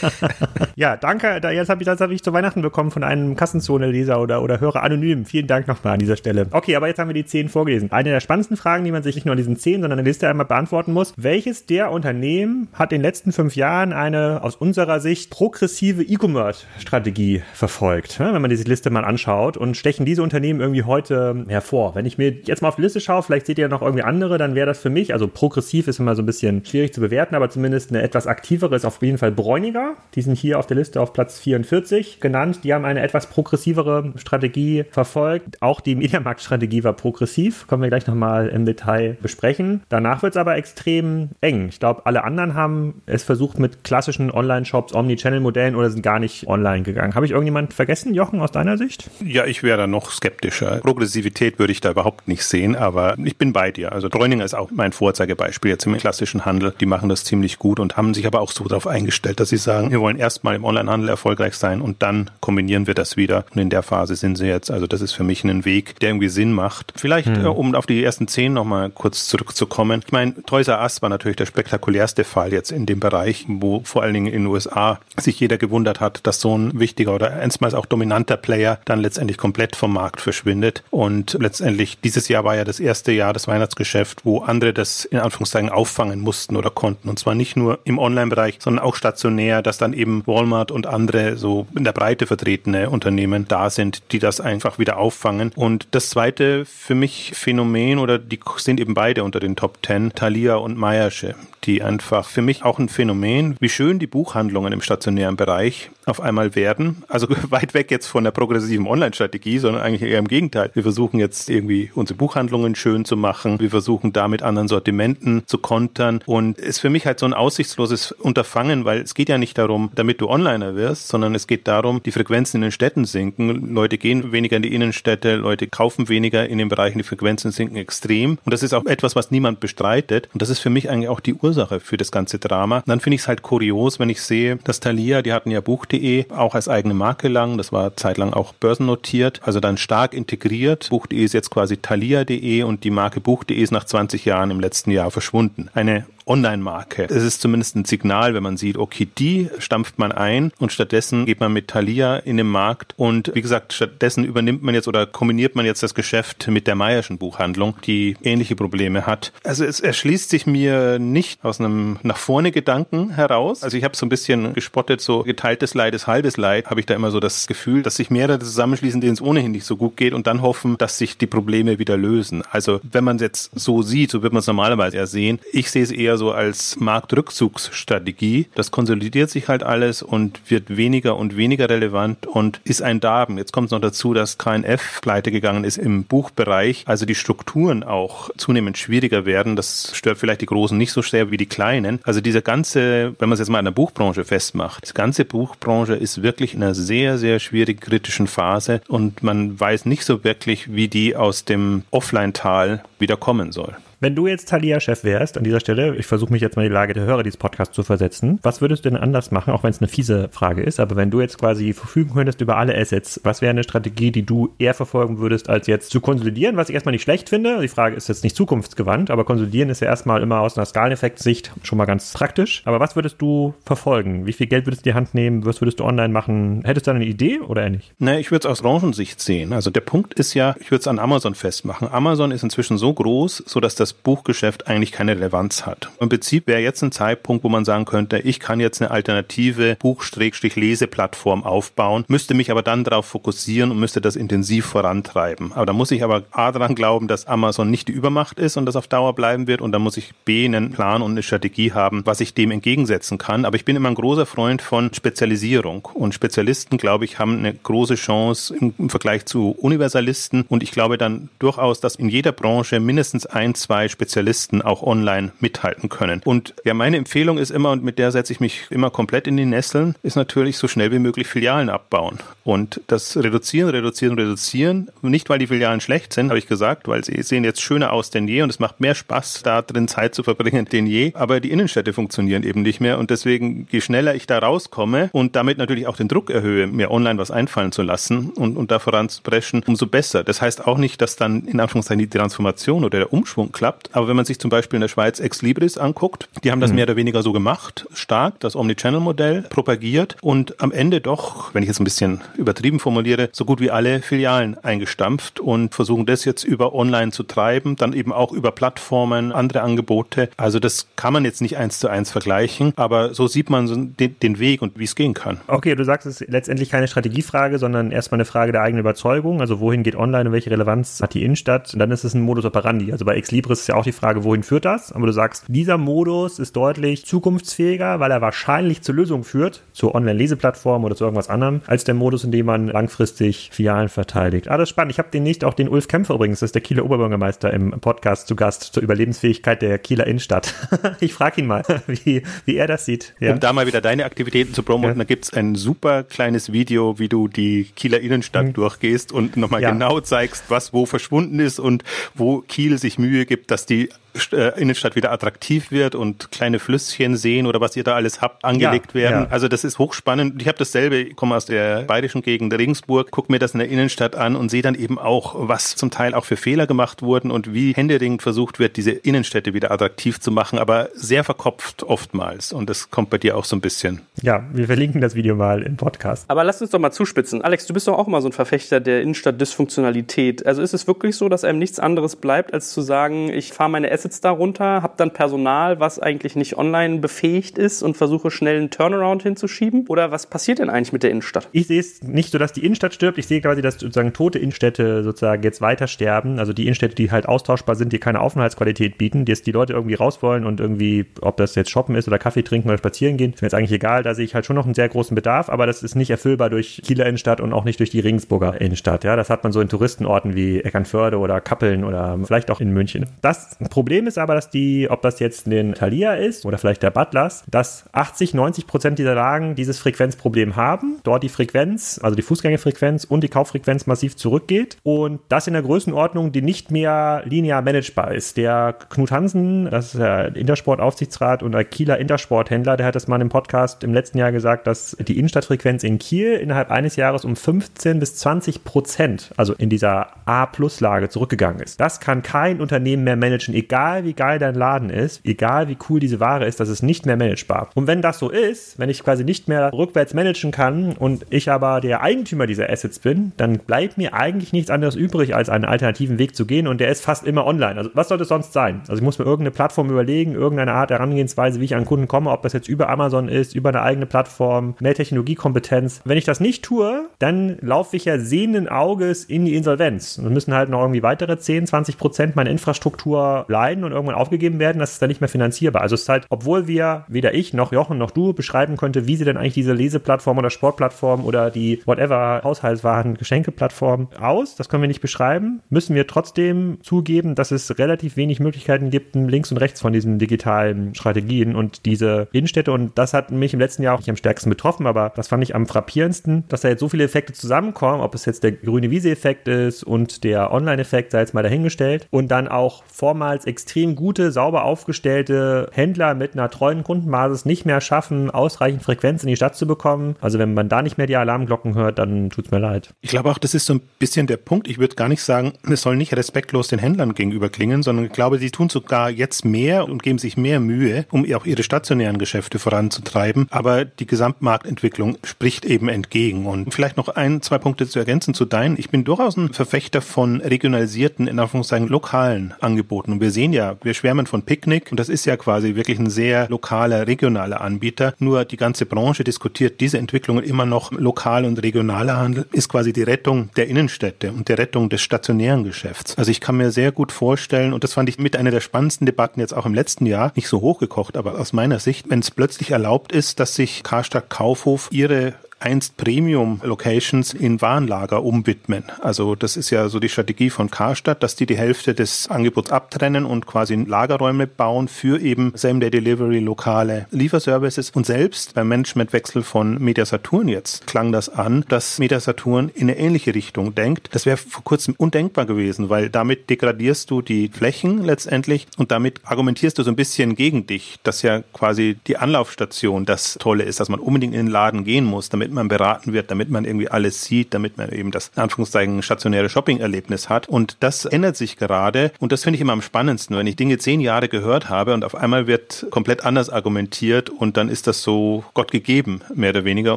[0.75, 1.39] ja, danke.
[1.53, 4.83] Jetzt habe ich das hab ich zu Weihnachten bekommen von einem Kassenzone-Leser oder, oder Hörer
[4.83, 5.27] anonym.
[5.27, 6.47] Vielen Dank nochmal an dieser Stelle.
[6.51, 7.93] Okay, aber jetzt haben wir die 10 vorgelesen.
[7.93, 10.11] Eine der spannendsten Fragen, die man sich nicht nur an diesen 10, sondern in der
[10.11, 11.13] Liste einmal beantworten muss.
[11.19, 17.43] Welches der Unternehmen hat in den letzten fünf Jahren eine aus unserer Sicht progressive E-Commerce-Strategie
[17.53, 18.19] verfolgt?
[18.19, 21.95] Wenn man diese Liste mal anschaut und stechen diese Unternehmen irgendwie heute hervor.
[21.95, 24.39] Wenn ich mir jetzt mal auf die Liste schaue, vielleicht seht ihr noch irgendwie andere,
[24.39, 27.35] dann wäre das für mich, also progressiv ist immer so ein bisschen schwierig zu bewerten,
[27.35, 29.95] aber zumindest eine etwas aktivere ist auf jeden Fall Bräuniger.
[30.15, 32.61] Die sind hier auf der Liste auf Platz 44 genannt.
[32.65, 35.61] Die haben eine etwas progressivere Strategie verfolgt.
[35.61, 37.67] Auch die Mediamarkt-Strategie war progressiv.
[37.67, 39.83] Können wir gleich nochmal im Detail besprechen.
[39.89, 41.69] Danach wird es aber extrem eng.
[41.69, 46.47] Ich glaube, alle anderen haben es versucht mit klassischen Online-Shops, Omni-Channel-Modellen oder sind gar nicht
[46.47, 47.15] online gegangen.
[47.15, 49.11] Habe ich irgendjemand vergessen, Jochen, aus deiner Sicht?
[49.25, 50.81] Ja, ich wäre da noch skeptischer.
[50.81, 53.93] Progressivität würde ich da überhaupt nicht sehen, aber ich bin bei dir dir.
[53.93, 56.75] Also Bräuninger ist auch mein Vorzeigebeispiel jetzt im klassischen Handel.
[56.81, 59.57] Die machen das ziemlich gut und haben sich aber auch so darauf eingestellt, dass sie
[59.57, 63.45] sagen, wir wollen erstmal im Onlinehandel erfolgreich sein und dann kombinieren wir das wieder.
[63.55, 64.71] Und in der Phase sind sie jetzt.
[64.71, 66.93] Also das ist für mich ein Weg, der irgendwie Sinn macht.
[66.97, 67.45] Vielleicht, hm.
[67.45, 70.03] äh, um auf die ersten zehn nochmal kurz zurückzukommen.
[70.05, 73.81] Ich meine, Toys R Us war natürlich der spektakulärste Fall jetzt in dem Bereich, wo
[73.85, 77.33] vor allen Dingen in den USA sich jeder gewundert hat, dass so ein wichtiger oder
[77.33, 80.83] einstmals auch dominanter Player dann letztendlich komplett vom Markt verschwindet.
[80.91, 85.05] Und letztendlich dieses Jahr war ja das erste Jahr des Weihnachts Weihnachtsgeschäft, wo andere das
[85.05, 87.09] in Anführungszeichen auffangen mussten oder konnten.
[87.09, 91.37] Und zwar nicht nur im Online-Bereich, sondern auch stationär, dass dann eben Walmart und andere
[91.37, 95.53] so in der Breite vertretene Unternehmen da sind, die das einfach wieder auffangen.
[95.55, 100.13] Und das zweite für mich Phänomen oder die sind eben beide unter den Top Ten,
[100.15, 104.81] Thalia und Meiersche, die einfach für mich auch ein Phänomen, wie schön die Buchhandlungen im
[104.81, 107.03] stationären Bereich auf einmal werden.
[107.09, 110.71] Also weit weg jetzt von der progressiven Online-Strategie, sondern eigentlich eher im Gegenteil.
[110.75, 113.61] Wir versuchen jetzt irgendwie unsere Buchhandlungen schön zu machen.
[113.61, 117.35] Wir versuchen da mit anderen Sortimenten zu kontern und ist für mich halt so ein
[117.35, 121.69] aussichtsloses Unterfangen, weil es geht ja nicht darum, damit du Onliner wirst, sondern es geht
[121.69, 123.75] darum, die Frequenzen in den Städten sinken.
[123.75, 127.77] Leute gehen weniger in die Innenstädte, Leute kaufen weniger in den Bereichen, die Frequenzen sinken
[127.77, 128.39] extrem.
[128.45, 130.29] Und das ist auch etwas, was niemand bestreitet.
[130.33, 131.50] Und das ist für mich eigentlich auch die Ursache
[131.81, 132.79] für das ganze Drama.
[132.79, 135.61] Und dann finde ich es halt kurios, wenn ich sehe, dass Thalia, die hatten ja
[135.61, 140.89] Buch.de auch als eigene Marke lang, das war zeitlang auch börsennotiert, also dann stark integriert.
[140.91, 144.91] Buch.de ist jetzt quasi Thalia.de und die Marke Buch.de ist nach 20 Jahren im letzten
[144.91, 145.69] Jahr verschwunden.
[145.75, 147.07] Eine Online-Marke.
[147.11, 151.27] Es ist zumindest ein Signal, wenn man sieht, okay, die stampft man ein und stattdessen
[151.27, 155.07] geht man mit Thalia in den Markt und wie gesagt, stattdessen übernimmt man jetzt oder
[155.07, 159.33] kombiniert man jetzt das Geschäft mit der Meierschen Buchhandlung, die ähnliche Probleme hat.
[159.45, 163.63] Also es erschließt sich mir nicht aus einem nach vorne Gedanken heraus.
[163.63, 166.87] Also ich habe so ein bisschen gespottet, so geteiltes Leid ist halbes Leid, habe ich
[166.87, 169.97] da immer so das Gefühl, dass sich mehrere zusammenschließen, denen es ohnehin nicht so gut
[169.97, 172.43] geht und dann hoffen, dass sich die Probleme wieder lösen.
[172.51, 175.41] Also wenn man es jetzt so sieht, so wird man es normalerweise eher sehen.
[175.53, 178.49] Ich sehe es eher eher so als Marktrückzugsstrategie.
[178.57, 183.39] Das konsolidiert sich halt alles und wird weniger und weniger relevant und ist ein Darben.
[183.39, 187.85] Jetzt kommt es noch dazu, dass KNF pleite gegangen ist im Buchbereich, also die Strukturen
[187.85, 189.55] auch zunehmend schwieriger werden.
[189.55, 192.01] Das stört vielleicht die Großen nicht so sehr wie die Kleinen.
[192.03, 195.95] Also diese ganze, wenn man es jetzt mal in der Buchbranche festmacht, die ganze Buchbranche
[195.95, 200.75] ist wirklich in einer sehr, sehr schwierigen kritischen Phase und man weiß nicht so wirklich,
[200.75, 203.77] wie die aus dem Offline-Tal wieder kommen soll.
[204.03, 206.75] Wenn du jetzt Thalia-Chef wärst, an dieser Stelle, ich versuche mich jetzt mal in die
[206.75, 209.73] Lage der Hörer dieses Podcasts zu versetzen, was würdest du denn anders machen, auch wenn
[209.73, 213.21] es eine fiese Frage ist, aber wenn du jetzt quasi verfügen könntest über alle Assets,
[213.25, 216.75] was wäre eine Strategie, die du eher verfolgen würdest, als jetzt zu konsolidieren, was ich
[216.77, 217.61] erstmal nicht schlecht finde.
[217.61, 221.53] Die Frage ist jetzt nicht zukunftsgewandt, aber konsolidieren ist ja erstmal immer aus einer Skaleneffekt-Sicht
[221.63, 222.63] schon mal ganz praktisch.
[222.65, 224.25] Aber was würdest du verfolgen?
[224.25, 225.45] Wie viel Geld würdest du in die Hand nehmen?
[225.45, 226.63] Was würdest du online machen?
[226.65, 227.93] Hättest du eine Idee oder nicht?
[228.01, 229.53] Ne, ich würde es aus Branchensicht sehen.
[229.53, 231.87] Also der Punkt ist ja, ich würde es an Amazon festmachen.
[231.93, 235.91] Amazon ist inzwischen so groß, so dass das das Buchgeschäft eigentlich keine Relevanz hat.
[236.01, 239.77] Im Prinzip wäre jetzt ein Zeitpunkt, wo man sagen könnte, ich kann jetzt eine alternative
[239.81, 245.53] Buch-Leseplattform aufbauen, müsste mich aber dann darauf fokussieren und müsste das intensiv vorantreiben.
[245.53, 248.67] Aber da muss ich aber A daran glauben, dass Amazon nicht die Übermacht ist und
[248.67, 251.73] das auf Dauer bleiben wird und dann muss ich B einen Plan und eine Strategie
[251.73, 253.45] haben, was ich dem entgegensetzen kann.
[253.45, 257.55] Aber ich bin immer ein großer Freund von Spezialisierung und Spezialisten, glaube ich, haben eine
[257.55, 262.33] große Chance im, im Vergleich zu Universalisten und ich glaube dann durchaus, dass in jeder
[262.33, 266.21] Branche mindestens ein, zwei zwei Spezialisten auch online mithalten können.
[266.27, 269.39] Und ja, meine Empfehlung ist immer, und mit der setze ich mich immer komplett in
[269.39, 272.19] die Nesseln, ist natürlich so schnell wie möglich Filialen abbauen.
[272.45, 274.91] Und das reduzieren, reduzieren, reduzieren.
[275.01, 278.11] Nicht, weil die Filialen schlecht sind, habe ich gesagt, weil sie sehen jetzt schöner aus
[278.11, 281.13] denn je und es macht mehr Spaß, da drin Zeit zu verbringen denn je.
[281.15, 282.99] Aber die Innenstädte funktionieren eben nicht mehr.
[282.99, 286.91] Und deswegen, je schneller ich da rauskomme und damit natürlich auch den Druck erhöhe, mir
[286.91, 290.23] online was einfallen zu lassen und, und da voranzupreschen, umso besser.
[290.23, 293.91] Das heißt auch nicht, dass dann in Anführungszeichen die Transformation oder der Umschwung klappt geklappt.
[293.93, 296.71] Aber wenn man sich zum Beispiel in der Schweiz Ex Libris anguckt, die haben das
[296.71, 296.77] mhm.
[296.77, 301.69] mehr oder weniger so gemacht, stark, das Omnichannel-Modell propagiert und am Ende doch, wenn ich
[301.69, 306.45] jetzt ein bisschen übertrieben formuliere, so gut wie alle Filialen eingestampft und versuchen das jetzt
[306.45, 310.31] über Online zu treiben, dann eben auch über Plattformen, andere Angebote.
[310.37, 313.75] Also das kann man jetzt nicht eins zu eins vergleichen, aber so sieht man so
[313.77, 315.41] den, den Weg und wie es gehen kann.
[315.47, 319.41] Okay, du sagst, es ist letztendlich keine Strategiefrage, sondern erstmal eine Frage der eigenen Überzeugung.
[319.41, 321.73] Also wohin geht Online und welche Relevanz hat die Innenstadt?
[321.73, 322.93] Und dann ist es ein Modus operandi.
[322.93, 324.93] Also bei Ex Libris ist ja auch die Frage, wohin führt das?
[324.93, 329.95] Aber du sagst, dieser Modus ist deutlich zukunftsfähiger, weil er wahrscheinlich zur Lösung führt, zur
[329.95, 334.49] Online-Leseplattform oder zu irgendwas anderem, als der Modus, in dem man langfristig Filialen verteidigt.
[334.49, 334.93] Ah, das ist spannend.
[334.93, 338.27] Ich habe demnächst auch den Ulf Kämpfer übrigens, das ist der Kieler Oberbürgermeister im Podcast
[338.29, 340.55] zu Gast zur Überlebensfähigkeit der Kieler Innenstadt.
[341.01, 343.15] ich frage ihn mal, wie, wie er das sieht.
[343.21, 343.33] Ja.
[343.33, 344.99] Um da mal wieder deine Aktivitäten zu promoten, ja.
[344.99, 348.53] da gibt es ein super kleines Video, wie du die Kieler Innenstadt mhm.
[348.55, 349.71] durchgehst und nochmal ja.
[349.71, 353.91] genau zeigst, was wo verschwunden ist und wo Kiel sich Mühe gibt, dass die
[354.33, 358.45] äh, Innenstadt wieder attraktiv wird und kleine Flüsschen sehen oder was ihr da alles habt,
[358.45, 359.23] angelegt ja, werden.
[359.23, 359.31] Ja.
[359.31, 360.41] Also das ist hochspannend.
[360.43, 363.69] Ich habe dasselbe, ich komme aus der bayerischen Gegend Regensburg, gucke mir das in der
[363.69, 367.31] Innenstadt an und sehe dann eben auch, was zum Teil auch für Fehler gemacht wurden
[367.31, 372.53] und wie händeringend versucht wird, diese Innenstädte wieder attraktiv zu machen, aber sehr verkopft oftmals.
[372.53, 374.01] Und das kommt bei dir auch so ein bisschen.
[374.23, 376.25] Ja, wir verlinken das Video mal im Podcast.
[376.29, 377.43] Aber lass uns doch mal zuspitzen.
[377.43, 380.45] Alex, du bist doch auch immer so ein Verfechter der Innenstadt-Dysfunktionalität.
[380.45, 383.71] Also ist es wirklich so, dass einem nichts anderes bleibt, als zu sagen, ich fahre
[383.71, 388.59] meine Assets darunter, habe dann Personal, was eigentlich nicht online befähigt ist und versuche schnell
[388.59, 389.87] einen Turnaround hinzuschieben?
[389.89, 391.49] Oder was passiert denn eigentlich mit der Innenstadt?
[391.53, 393.19] Ich sehe es nicht so, dass die Innenstadt stirbt.
[393.19, 396.39] Ich sehe quasi, dass sozusagen tote Innenstädte sozusagen jetzt weiter sterben.
[396.39, 399.73] Also die Innenstädte, die halt austauschbar sind, die keine Aufenthaltsqualität bieten, die jetzt die Leute
[399.73, 403.17] irgendwie raus wollen und irgendwie, ob das jetzt shoppen ist oder Kaffee trinken oder spazieren
[403.17, 404.03] gehen, ist mir jetzt eigentlich egal.
[404.03, 406.51] Da sehe ich halt schon noch einen sehr großen Bedarf, aber das ist nicht erfüllbar
[406.51, 409.05] durch Kieler Innenstadt und auch nicht durch die Regensburger Innenstadt.
[409.05, 412.73] Ja, das hat man so in Touristenorten wie Eckernförde oder Kappeln oder vielleicht auch in
[412.73, 413.07] München.
[413.21, 416.91] Das Problem ist aber, dass die, ob das jetzt ein Thalia ist oder vielleicht der
[416.91, 420.99] Butlers, dass 80, 90 Prozent dieser Lagen dieses Frequenzproblem haben.
[421.03, 425.63] Dort die Frequenz, also die Fußgängerfrequenz und die Kauffrequenz massiv zurückgeht und das in der
[425.63, 428.37] Größenordnung, die nicht mehr linear managebar ist.
[428.37, 433.21] Der Knut Hansen, das ist der Intersport-Aufsichtsrat und der Kieler Intersporthändler, der hat das mal
[433.21, 437.37] im Podcast im letzten Jahr gesagt, dass die Innenstadtfrequenz in Kiel innerhalb eines Jahres um
[437.37, 441.81] 15 bis 20 Prozent, also in dieser A-Plus-Lage zurückgegangen ist.
[441.81, 446.01] Das kann kein Unternehmen mehr managen, egal wie geil dein Laden ist, egal wie cool
[446.01, 447.71] diese Ware ist, das ist nicht mehr managebar.
[447.75, 451.51] Und wenn das so ist, wenn ich quasi nicht mehr rückwärts managen kann und ich
[451.51, 455.65] aber der Eigentümer dieser Assets bin, dann bleibt mir eigentlich nichts anderes übrig, als einen
[455.65, 457.77] alternativen Weg zu gehen und der ist fast immer online.
[457.77, 458.81] Also was sollte es sonst sein?
[458.83, 462.31] Also ich muss mir irgendeine Plattform überlegen, irgendeine Art Herangehensweise, wie ich an Kunden komme,
[462.31, 466.03] ob das jetzt über Amazon ist, über eine eigene Plattform, mehr Technologiekompetenz.
[466.05, 470.19] Wenn ich das nicht tue, dann laufe ich ja sehenden Auges in die Insolvenz.
[470.19, 474.15] Und müssen halt noch irgendwie weitere 10, 20 Prozent meiner Infrastruktur Infrastruktur leiden und irgendwann
[474.15, 475.83] aufgegeben werden, das ist dann nicht mehr finanzierbar.
[475.83, 479.17] Also es ist halt, obwohl wir, weder ich noch Jochen noch du beschreiben könnte, wie
[479.17, 484.83] sie denn eigentlich diese Leseplattform oder Sportplattform oder die whatever Haushaltswaren, Geschenkeplattform aus, das können
[484.83, 489.59] wir nicht beschreiben, müssen wir trotzdem zugeben, dass es relativ wenig Möglichkeiten gibt, links und
[489.59, 492.73] rechts von diesen digitalen Strategien und diese Innenstädte.
[492.73, 495.43] Und das hat mich im letzten Jahr auch nicht am stärksten betroffen, aber das fand
[495.43, 498.91] ich am frappierendsten, dass da jetzt so viele Effekte zusammenkommen, ob es jetzt der grüne
[498.91, 502.07] Wiese-Effekt ist und der Online-Effekt, sei jetzt mal dahingestellt.
[502.11, 507.81] Und dann auch vormals extrem gute, sauber aufgestellte Händler mit einer treuen Kundenbasis nicht mehr
[507.81, 510.17] schaffen, ausreichend Frequenz in die Stadt zu bekommen.
[510.21, 512.91] Also wenn man da nicht mehr die Alarmglocken hört, dann tut es mir leid.
[513.01, 514.69] Ich glaube auch, das ist so ein bisschen der Punkt.
[514.69, 518.13] Ich würde gar nicht sagen, es soll nicht respektlos den Händlern gegenüber klingen, sondern ich
[518.13, 522.19] glaube, sie tun sogar jetzt mehr und geben sich mehr Mühe, um auch ihre stationären
[522.19, 523.47] Geschäfte voranzutreiben.
[523.51, 526.47] Aber die Gesamtmarktentwicklung spricht eben entgegen.
[526.47, 528.79] Und vielleicht noch ein, zwei Punkte zu ergänzen zu deinen.
[528.79, 532.80] Ich bin durchaus ein Verfechter von regionalisierten, in Anführungszeichen lokalen Angeboten.
[533.13, 536.11] Und wir sehen ja, wir schwärmen von Picknick und das ist ja quasi wirklich ein
[536.11, 538.15] sehr lokaler, regionaler Anbieter.
[538.19, 540.93] Nur die ganze Branche diskutiert diese Entwicklungen immer noch.
[540.93, 545.65] Lokal und regionaler Handel ist quasi die Rettung der Innenstädte und der Rettung des stationären
[545.65, 546.17] Geschäfts.
[546.19, 549.07] Also ich kann mir sehr gut vorstellen, und das fand ich mit einer der spannendsten
[549.07, 552.31] Debatten jetzt auch im letzten Jahr, nicht so hochgekocht, aber aus meiner Sicht, wenn es
[552.31, 558.85] plötzlich erlaubt ist, dass sich Karstadt Kaufhof ihre einst Premium-Locations in Warenlager umwidmen.
[559.01, 562.71] Also das ist ja so die Strategie von Karstadt, dass die die Hälfte des Angebots
[562.71, 567.91] abtrennen und quasi Lagerräume bauen für eben Same-Day-Delivery, lokale Lieferservices.
[567.91, 572.91] Und selbst beim Managementwechsel von Media Saturn jetzt klang das an, dass Media Saturn in
[572.91, 574.09] eine ähnliche Richtung denkt.
[574.13, 579.21] Das wäre vor kurzem undenkbar gewesen, weil damit degradierst du die Flächen letztendlich und damit
[579.25, 583.81] argumentierst du so ein bisschen gegen dich, dass ja quasi die Anlaufstation das Tolle ist,
[583.81, 586.65] dass man unbedingt in den Laden gehen muss, damit damit man beraten wird, damit man
[586.65, 590.49] irgendwie alles sieht, damit man eben das in Anführungszeichen stationäre Shopping-Erlebnis hat.
[590.49, 593.79] Und das ändert sich gerade und das finde ich immer am spannendsten, wenn ich Dinge
[593.79, 598.03] zehn Jahre gehört habe und auf einmal wird komplett anders argumentiert und dann ist das
[598.03, 599.97] so Gott gegeben, mehr oder weniger.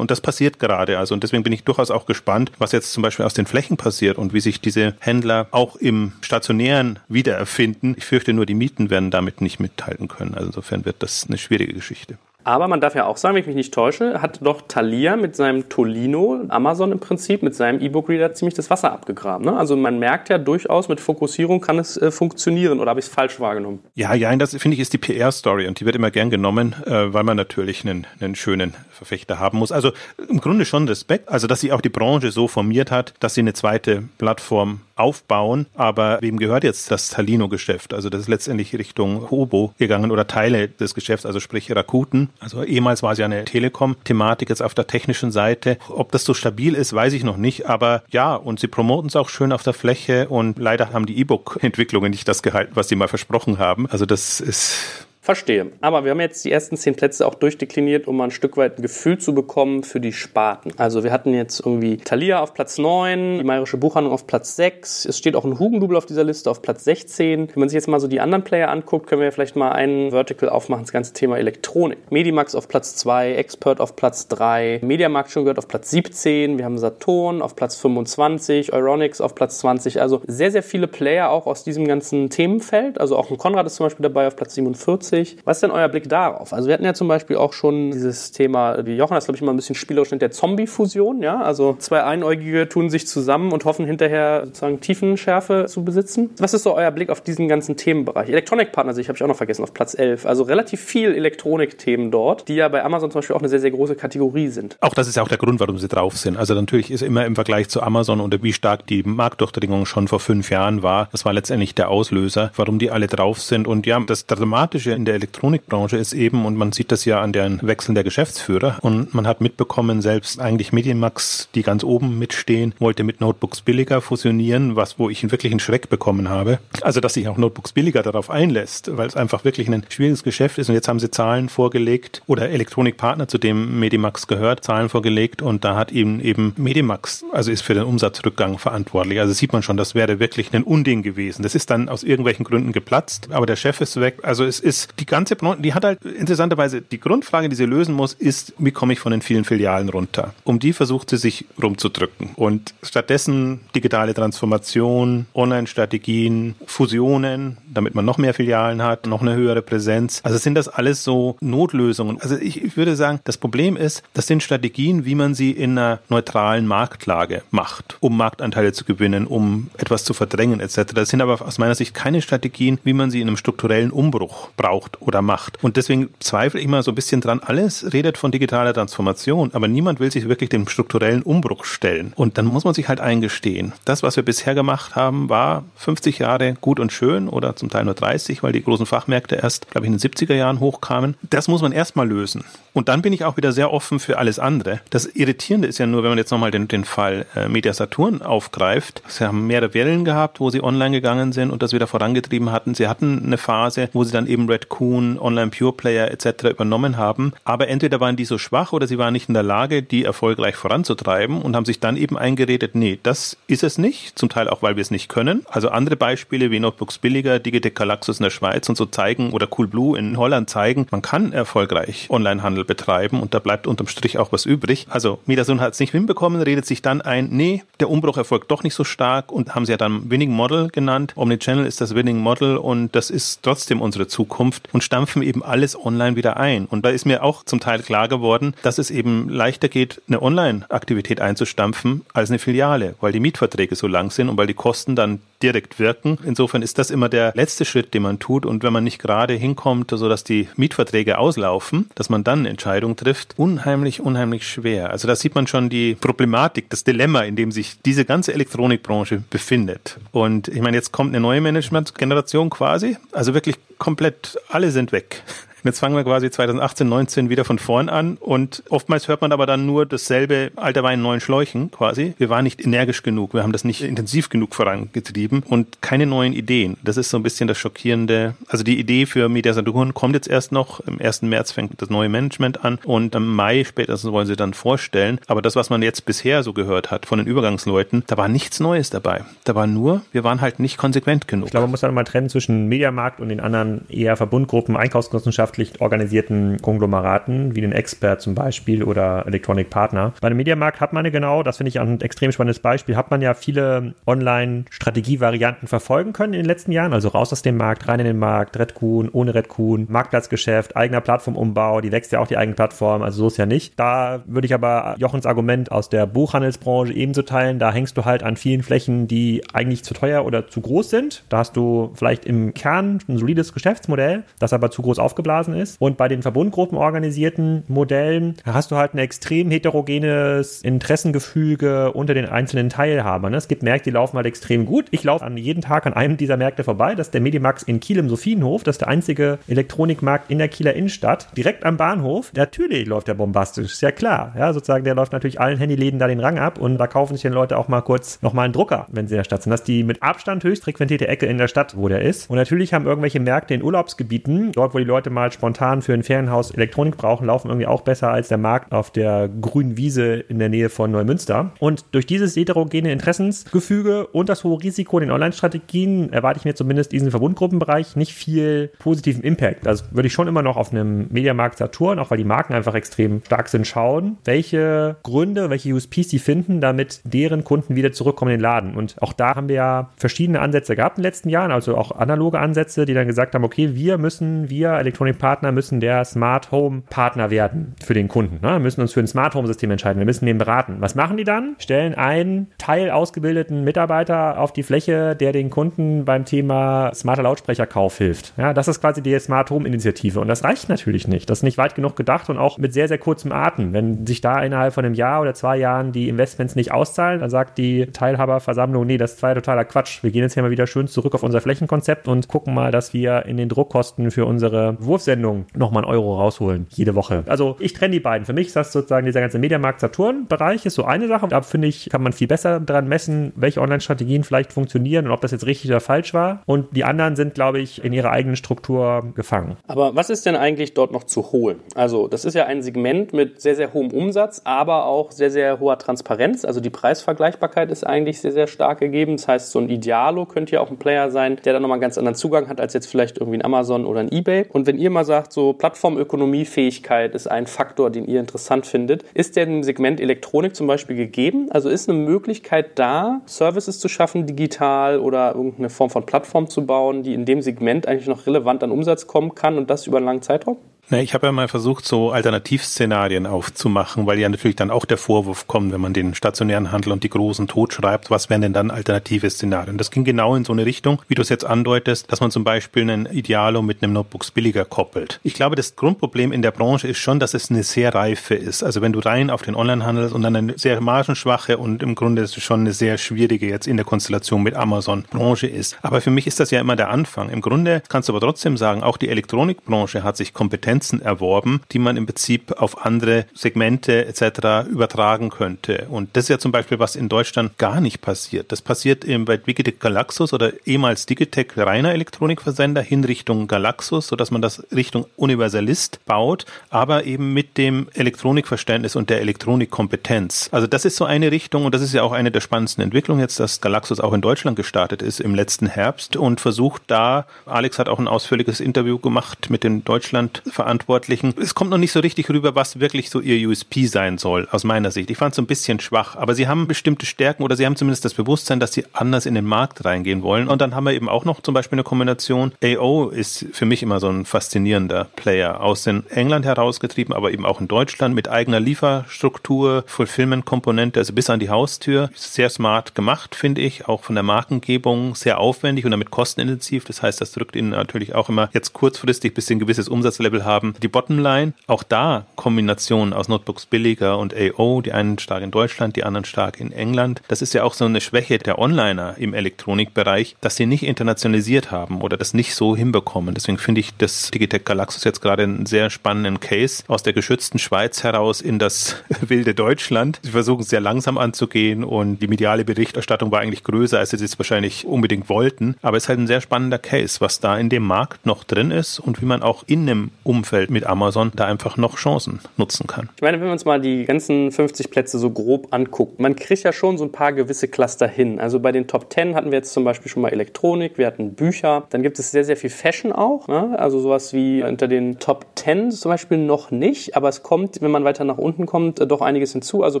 [0.00, 0.98] Und das passiert gerade.
[0.98, 3.76] Also und deswegen bin ich durchaus auch gespannt, was jetzt zum Beispiel aus den Flächen
[3.76, 7.94] passiert und wie sich diese Händler auch im stationären wiedererfinden.
[7.96, 10.34] Ich fürchte nur, die Mieten werden damit nicht mithalten können.
[10.34, 12.18] Also insofern wird das eine schwierige Geschichte.
[12.44, 15.34] Aber man darf ja auch sagen, wenn ich mich nicht täusche, hat doch Thalia mit
[15.34, 19.46] seinem Tolino, Amazon im Prinzip, mit seinem E-Book-Reader ziemlich das Wasser abgegraben.
[19.46, 19.56] Ne?
[19.56, 22.80] Also man merkt ja durchaus, mit Fokussierung kann es äh, funktionieren.
[22.80, 23.80] Oder habe ich es falsch wahrgenommen?
[23.94, 27.12] Ja, ja, das finde ich ist die PR-Story und die wird immer gern genommen, äh,
[27.12, 29.72] weil man natürlich einen, einen schönen Verfechter haben muss.
[29.72, 29.92] Also
[30.28, 33.40] im Grunde schon Respekt, also dass sich auch die Branche so formiert hat, dass sie
[33.40, 35.66] eine zweite Plattform aufbauen.
[35.74, 37.94] Aber wem gehört jetzt das Talino-Geschäft?
[37.94, 42.30] Also das ist letztendlich Richtung Hobo gegangen oder Teile des Geschäfts, also sprich Rakuten.
[42.40, 45.78] Also ehemals war es ja eine Telekom-Thematik jetzt auf der technischen Seite.
[45.88, 47.66] Ob das so stabil ist, weiß ich noch nicht.
[47.66, 51.18] Aber ja, und sie promoten es auch schön auf der Fläche und leider haben die
[51.18, 53.88] E-Book-Entwicklungen nicht das gehalten, was sie mal versprochen haben.
[53.88, 55.72] Also das ist Verstehe.
[55.80, 58.78] Aber wir haben jetzt die ersten zehn Plätze auch durchdekliniert, um mal ein Stück weit
[58.78, 60.72] ein Gefühl zu bekommen für die Sparten.
[60.76, 65.06] Also wir hatten jetzt irgendwie Thalia auf Platz 9, die Mayerische Buchhandlung auf Platz 6.
[65.06, 67.48] Es steht auch ein Hugendubel auf dieser Liste auf Platz 16.
[67.54, 70.10] Wenn man sich jetzt mal so die anderen Player anguckt, können wir vielleicht mal einen
[70.10, 72.00] Vertical aufmachen, das ganze Thema Elektronik.
[72.10, 76.66] Medimax auf Platz 2, Expert auf Platz 3, Mediamarkt schon gehört auf Platz 17, wir
[76.66, 80.02] haben Saturn auf Platz 25, Euronics auf Platz 20.
[80.02, 83.00] Also sehr, sehr viele Player auch aus diesem ganzen Themenfeld.
[83.00, 85.13] Also auch ein Konrad ist zum Beispiel dabei auf Platz 47.
[85.14, 85.38] 40.
[85.44, 86.52] Was ist denn euer Blick darauf?
[86.52, 89.42] Also wir hatten ja zum Beispiel auch schon dieses Thema, wie Jochen das glaube ich
[89.42, 91.22] immer ein bisschen spielerisch nennt, der Zombie-Fusion.
[91.22, 91.40] Ja?
[91.40, 96.30] Also zwei Einäugige tun sich zusammen und hoffen hinterher sozusagen Tiefenschärfe zu besitzen.
[96.38, 98.28] Was ist so euer Blick auf diesen ganzen Themenbereich?
[98.28, 100.26] Electronic Partner habe ich auch noch vergessen, auf Platz 11.
[100.26, 103.70] Also relativ viel Elektronikthemen dort, die ja bei Amazon zum Beispiel auch eine sehr, sehr
[103.70, 104.76] große Kategorie sind.
[104.80, 106.36] Auch das ist ja auch der Grund, warum sie drauf sind.
[106.36, 110.20] Also natürlich ist immer im Vergleich zu Amazon und wie stark die Marktdurchdringung schon vor
[110.20, 113.66] fünf Jahren war, das war letztendlich der Auslöser, warum die alle drauf sind.
[113.68, 117.32] Und ja, das Dramatische in der Elektronikbranche ist eben, und man sieht das ja an
[117.32, 122.74] den Wechseln der Geschäftsführer, und man hat mitbekommen, selbst eigentlich Medienmax, die ganz oben mitstehen,
[122.78, 126.58] wollte mit Notebooks billiger fusionieren, was, wo ich wirklich einen Schreck bekommen habe.
[126.82, 130.58] Also, dass sich auch Notebooks billiger darauf einlässt, weil es einfach wirklich ein schwieriges Geschäft
[130.58, 130.68] ist.
[130.68, 135.64] Und jetzt haben sie Zahlen vorgelegt, oder Elektronikpartner, zu dem Medimax gehört, Zahlen vorgelegt, und
[135.64, 139.20] da hat eben eben Medimax, also ist für den Umsatzrückgang verantwortlich.
[139.20, 141.42] Also sieht man schon, das wäre wirklich ein Unding gewesen.
[141.42, 144.18] Das ist dann aus irgendwelchen Gründen geplatzt, aber der Chef ist weg.
[144.22, 147.94] Also es ist die ganze Branche, die hat halt interessanterweise die Grundfrage, die sie lösen
[147.94, 150.34] muss, ist, wie komme ich von den vielen Filialen runter?
[150.44, 152.30] Um die versucht sie sich rumzudrücken.
[152.36, 159.62] Und stattdessen digitale Transformation, Online-Strategien, Fusionen, damit man noch mehr Filialen hat, noch eine höhere
[159.62, 160.20] Präsenz.
[160.22, 162.20] Also sind das alles so Notlösungen.
[162.20, 166.00] Also ich würde sagen, das Problem ist, das sind Strategien, wie man sie in einer
[166.08, 170.94] neutralen Marktlage macht, um Marktanteile zu gewinnen, um etwas zu verdrängen etc.
[170.94, 174.48] Das sind aber aus meiner Sicht keine Strategien, wie man sie in einem strukturellen Umbruch
[174.84, 175.62] braucht oder macht.
[175.62, 179.68] Und deswegen zweifle ich mal so ein bisschen dran, alles redet von digitaler Transformation, aber
[179.68, 182.12] niemand will sich wirklich dem strukturellen Umbruch stellen.
[182.16, 183.72] Und dann muss man sich halt eingestehen.
[183.84, 187.84] Das, was wir bisher gemacht haben, war 50 Jahre gut und schön oder zum Teil
[187.84, 191.16] nur 30, weil die großen Fachmärkte erst, glaube ich, in den 70er Jahren hochkamen.
[191.22, 192.44] Das muss man erstmal lösen.
[192.72, 194.80] Und dann bin ich auch wieder sehr offen für alles andere.
[194.90, 198.20] Das Irritierende ist ja nur, wenn man jetzt nochmal den, den Fall äh, Media Saturn
[198.20, 199.02] aufgreift.
[199.06, 202.74] Sie haben mehrere Wellen gehabt, wo sie online gegangen sind und das wieder vorangetrieben hatten.
[202.74, 206.50] Sie hatten eine Phase, wo sie dann eben Red Coon, Online Pure Player etc.
[206.50, 207.32] übernommen haben.
[207.44, 210.56] Aber entweder waren die so schwach oder sie waren nicht in der Lage, die erfolgreich
[210.56, 214.18] voranzutreiben und haben sich dann eben eingeredet, nee, das ist es nicht.
[214.18, 215.46] Zum Teil auch, weil wir es nicht können.
[215.48, 219.46] Also andere Beispiele wie Notebooks billiger, Digitec Galaxus in der Schweiz und so zeigen oder
[219.46, 224.32] Coolblue in Holland zeigen, man kann erfolgreich Onlinehandel betreiben und da bleibt unterm Strich auch
[224.32, 224.86] was übrig.
[224.90, 228.64] Also Midasun hat es nicht hinbekommen, redet sich dann ein, nee, der Umbruch erfolgt doch
[228.64, 231.12] nicht so stark und haben sie ja dann Winning Model genannt.
[231.14, 235.78] Omnichannel ist das Winning Model und das ist trotzdem unsere Zukunft und stampfen eben alles
[235.78, 236.66] online wieder ein.
[236.66, 240.22] Und da ist mir auch zum Teil klar geworden, dass es eben leichter geht, eine
[240.22, 244.96] Online-Aktivität einzustampfen als eine Filiale, weil die Mietverträge so lang sind und weil die Kosten
[244.96, 246.18] dann direkt wirken.
[246.24, 248.46] Insofern ist das immer der letzte Schritt, den man tut.
[248.46, 252.96] Und wenn man nicht gerade hinkommt, sodass die Mietverträge auslaufen, dass man dann eine Entscheidung
[252.96, 254.90] trifft, unheimlich, unheimlich schwer.
[254.90, 259.22] Also da sieht man schon die Problematik, das Dilemma, in dem sich diese ganze Elektronikbranche
[259.28, 259.98] befindet.
[260.12, 262.96] Und ich meine, jetzt kommt eine neue Managementgeneration quasi.
[263.12, 265.22] Also wirklich komplett, alle sind weg.
[265.64, 269.46] Jetzt fangen wir quasi 2018, 19 wieder von vorn an und oftmals hört man aber
[269.46, 272.12] dann nur dasselbe alter Wein in neuen Schläuchen quasi.
[272.18, 276.34] Wir waren nicht energisch genug, wir haben das nicht intensiv genug vorangetrieben und keine neuen
[276.34, 276.76] Ideen.
[276.84, 278.34] Das ist so ein bisschen das Schockierende.
[278.46, 280.80] Also die Idee für Media Saturn kommt jetzt erst noch.
[280.80, 281.22] Im 1.
[281.22, 285.18] März fängt das neue Management an und im Mai spätestens wollen sie dann vorstellen.
[285.28, 288.60] Aber das, was man jetzt bisher so gehört hat von den Übergangsleuten, da war nichts
[288.60, 289.24] Neues dabei.
[289.44, 291.46] Da war nur, wir waren halt nicht konsequent genug.
[291.46, 295.53] Ich glaube, man muss dann mal trennen zwischen Mediamarkt und den anderen eher Verbundgruppen, Einkaufsgenossenschaften
[295.58, 300.12] wirtschaftlich organisierten Konglomeraten, wie den Expert zum Beispiel oder Electronic Partner.
[300.20, 303.10] Bei einem Mediamarkt hat man ja genau, das finde ich ein extrem spannendes Beispiel, hat
[303.10, 307.88] man ja viele Online-Strategievarianten verfolgen können in den letzten Jahren, also raus aus dem Markt,
[307.88, 312.36] rein in den Markt, Redkuhn, ohne Redkuhn, Marktplatzgeschäft, eigener Plattformumbau, die wächst ja auch die
[312.36, 313.78] eigene Plattform, also so ist ja nicht.
[313.78, 318.22] Da würde ich aber Jochens Argument aus der Buchhandelsbranche ebenso teilen, da hängst du halt
[318.22, 321.24] an vielen Flächen, die eigentlich zu teuer oder zu groß sind.
[321.28, 325.54] Da hast du vielleicht im Kern ein solides Geschäftsmodell, das aber zu groß aufgeblasen Phasen
[325.54, 325.80] ist.
[325.80, 332.26] Und bei den Verbundgruppen organisierten Modellen hast du halt ein extrem heterogenes Interessengefüge unter den
[332.26, 333.32] einzelnen Teilhabern.
[333.32, 333.38] Ne?
[333.38, 334.86] Es gibt Märkte, die laufen halt extrem gut.
[334.90, 336.94] Ich laufe an jeden Tag an einem dieser Märkte vorbei.
[336.94, 338.64] Das ist der Medimax in Kiel im Sophienhof.
[338.64, 341.28] Das ist der einzige Elektronikmarkt in der Kieler Innenstadt.
[341.36, 342.32] Direkt am Bahnhof.
[342.34, 343.72] Natürlich läuft der bombastisch.
[343.72, 344.34] Ist ja klar.
[344.38, 347.22] Ja, sozusagen, der läuft natürlich allen Handyläden da den Rang ab und da kaufen sich
[347.22, 349.50] die Leute auch mal kurz nochmal einen Drucker, wenn sie in der Stadt sind.
[349.50, 352.30] Das ist die mit Abstand höchst frequentierte Ecke in der Stadt, wo der ist.
[352.30, 356.02] Und natürlich haben irgendwelche Märkte in Urlaubsgebieten, dort, wo die Leute mal spontan für ein
[356.02, 360.38] Ferienhaus Elektronik brauchen, laufen irgendwie auch besser als der Markt auf der grünen Wiese in
[360.38, 361.52] der Nähe von Neumünster.
[361.58, 366.54] Und durch dieses heterogene Interessensgefüge und das hohe Risiko in den Online-Strategien erwarte ich mir
[366.54, 369.66] zumindest diesen Verbundgruppenbereich nicht viel positiven Impact.
[369.66, 372.74] Also würde ich schon immer noch auf einem Mediamarkt Saturn, auch weil die Marken einfach
[372.74, 378.30] extrem stark sind, schauen, welche Gründe, welche USPs sie finden, damit deren Kunden wieder zurückkommen
[378.30, 378.76] in den Laden.
[378.76, 381.92] Und auch da haben wir ja verschiedene Ansätze gehabt in den letzten Jahren, also auch
[381.92, 386.50] analoge Ansätze, die dann gesagt haben, okay, wir müssen, wir Electronic Partner müssen der Smart
[386.50, 388.36] Home Partner werden für den Kunden.
[388.42, 388.54] Ne?
[388.54, 389.98] Wir müssen uns für ein Smart Home System entscheiden.
[389.98, 390.76] Wir müssen den beraten.
[390.80, 391.56] Was machen die dann?
[391.58, 397.98] Stellen einen Teil ausgebildeten Mitarbeiter auf die Fläche, der den Kunden beim Thema smarter Lautsprecherkauf
[397.98, 398.32] hilft.
[398.36, 400.20] Ja, das ist quasi die Smart Home Initiative.
[400.20, 401.28] Und das reicht natürlich nicht.
[401.30, 403.72] Das ist nicht weit genug gedacht und auch mit sehr, sehr kurzem Atem.
[403.72, 407.30] Wenn sich da innerhalb von einem Jahr oder zwei Jahren die Investments nicht auszahlen, dann
[407.30, 410.02] sagt die Teilhaberversammlung, nee, das ist totaler Quatsch.
[410.02, 412.92] Wir gehen jetzt hier mal wieder schön zurück auf unser Flächenkonzept und gucken mal, dass
[412.92, 417.24] wir in den Druckkosten für unsere Wurf Aussendung nochmal einen Euro rausholen, jede Woche.
[417.26, 418.24] Also ich trenne die beiden.
[418.24, 421.28] Für mich ist das sozusagen dieser ganze Mediamarkt-Saturn-Bereich ist so eine Sache.
[421.28, 425.20] Da finde ich, kann man viel besser daran messen, welche Online-Strategien vielleicht funktionieren und ob
[425.20, 426.42] das jetzt richtig oder falsch war.
[426.46, 429.58] Und die anderen sind, glaube ich, in ihrer eigenen Struktur gefangen.
[429.66, 431.60] Aber was ist denn eigentlich dort noch zu holen?
[431.74, 435.60] Also das ist ja ein Segment mit sehr, sehr hohem Umsatz, aber auch sehr, sehr
[435.60, 436.46] hoher Transparenz.
[436.46, 439.16] Also die Preisvergleichbarkeit ist eigentlich sehr, sehr stark gegeben.
[439.18, 441.82] Das heißt, so ein Idealo könnte ja auch ein Player sein, der dann nochmal einen
[441.82, 444.46] ganz anderen Zugang hat als jetzt vielleicht irgendwie ein Amazon oder ein Ebay.
[444.48, 449.36] Und wenn ihr mal sagt, so Plattformökonomiefähigkeit ist ein Faktor, den ihr interessant findet, ist
[449.36, 451.48] der im Segment Elektronik zum Beispiel gegeben?
[451.50, 456.64] Also ist eine Möglichkeit da, Services zu schaffen, digital oder irgendeine Form von Plattform zu
[456.64, 459.98] bauen, die in dem Segment eigentlich noch relevant an Umsatz kommen kann und das über
[459.98, 460.56] einen langen Zeitraum?
[460.90, 464.98] Na, ich habe ja mal versucht, so Alternativszenarien aufzumachen, weil ja natürlich dann auch der
[464.98, 468.70] Vorwurf kommt, wenn man den stationären Handel und die großen totschreibt, was wären denn dann
[468.70, 469.78] alternative Szenarien?
[469.78, 472.44] Das ging genau in so eine Richtung, wie du es jetzt andeutest, dass man zum
[472.44, 475.20] Beispiel einen Idealo mit einem Notebooks billiger koppelt.
[475.22, 478.62] Ich glaube, das Grundproblem in der Branche ist schon, dass es eine sehr reife ist.
[478.62, 482.22] Also wenn du rein auf den Onlinehandel und dann eine sehr margenschwache und im Grunde
[482.22, 485.78] ist schon eine sehr schwierige jetzt in der Konstellation mit Amazon Branche ist.
[485.80, 487.30] Aber für mich ist das ja immer der Anfang.
[487.30, 491.60] Im Grunde kannst du aber trotzdem sagen, auch die Elektronikbranche hat sich kompetent Kompetenzen erworben,
[491.70, 494.68] die man im Prinzip auf andere Segmente etc.
[494.68, 495.86] übertragen könnte.
[495.88, 498.50] Und das ist ja zum Beispiel, was in Deutschland gar nicht passiert.
[498.50, 504.32] Das passiert eben bei Digitec Galaxus oder ehemals Digitec reiner Elektronikversender hin Richtung Galaxus, sodass
[504.32, 510.48] man das Richtung Universalist baut, aber eben mit dem Elektronikverständnis und der Elektronikkompetenz.
[510.50, 513.20] Also das ist so eine Richtung und das ist ja auch eine der spannendsten Entwicklungen
[513.20, 517.78] jetzt, dass Galaxus auch in Deutschland gestartet ist im letzten Herbst und versucht da, Alex
[517.78, 521.34] hat auch ein ausführliches Interview gemacht mit den Deutschland Verantwortlichen.
[521.38, 524.64] Es kommt noch nicht so richtig rüber, was wirklich so ihr USP sein soll, aus
[524.64, 525.10] meiner Sicht.
[525.10, 528.06] Ich fand es ein bisschen schwach, aber sie haben bestimmte Stärken oder sie haben zumindest
[528.06, 530.48] das Bewusstsein, dass sie anders in den Markt reingehen wollen.
[530.48, 532.52] Und dann haben wir eben auch noch zum Beispiel eine Kombination.
[532.64, 537.44] AO ist für mich immer so ein faszinierender Player aus den England herausgetrieben, aber eben
[537.44, 542.08] auch in Deutschland mit eigener Lieferstruktur, Fulfillment-Komponente, also bis an die Haustür.
[542.14, 546.86] Sehr smart gemacht, finde ich, auch von der Markengebung sehr aufwendig und damit kostenintensiv.
[546.86, 550.46] Das heißt, das drückt ihnen natürlich auch immer jetzt kurzfristig bis sie ein gewisses Umsatzlevel
[550.46, 550.74] haben haben.
[550.82, 555.96] Die Bottomline, auch da Kombinationen aus Notebooks billiger und AO, die einen stark in Deutschland,
[555.96, 557.22] die anderen stark in England.
[557.28, 561.70] Das ist ja auch so eine Schwäche der Onliner im Elektronikbereich, dass sie nicht internationalisiert
[561.70, 563.34] haben oder das nicht so hinbekommen.
[563.34, 567.58] Deswegen finde ich das Digitec Galaxus jetzt gerade einen sehr spannenden Case aus der geschützten
[567.58, 570.20] Schweiz heraus in das wilde Deutschland.
[570.22, 574.24] Sie versuchen es sehr langsam anzugehen und die mediale Berichterstattung war eigentlich größer, als sie
[574.24, 575.76] es wahrscheinlich unbedingt wollten.
[575.82, 578.70] Aber es ist halt ein sehr spannender Case, was da in dem Markt noch drin
[578.70, 582.86] ist und wie man auch in einem Umfeld mit Amazon da einfach noch Chancen nutzen
[582.86, 583.08] kann.
[583.16, 586.62] Ich meine, wenn wir uns mal die ganzen 50 Plätze so grob angucken, man kriegt
[586.62, 588.40] ja schon so ein paar gewisse Cluster hin.
[588.40, 591.34] Also bei den Top 10 hatten wir jetzt zum Beispiel schon mal Elektronik, wir hatten
[591.34, 593.48] Bücher, dann gibt es sehr, sehr viel Fashion auch.
[593.48, 593.78] Ne?
[593.78, 597.90] Also sowas wie unter den Top 10 zum Beispiel noch nicht, aber es kommt, wenn
[597.90, 599.82] man weiter nach unten kommt, doch einiges hinzu.
[599.82, 600.00] Also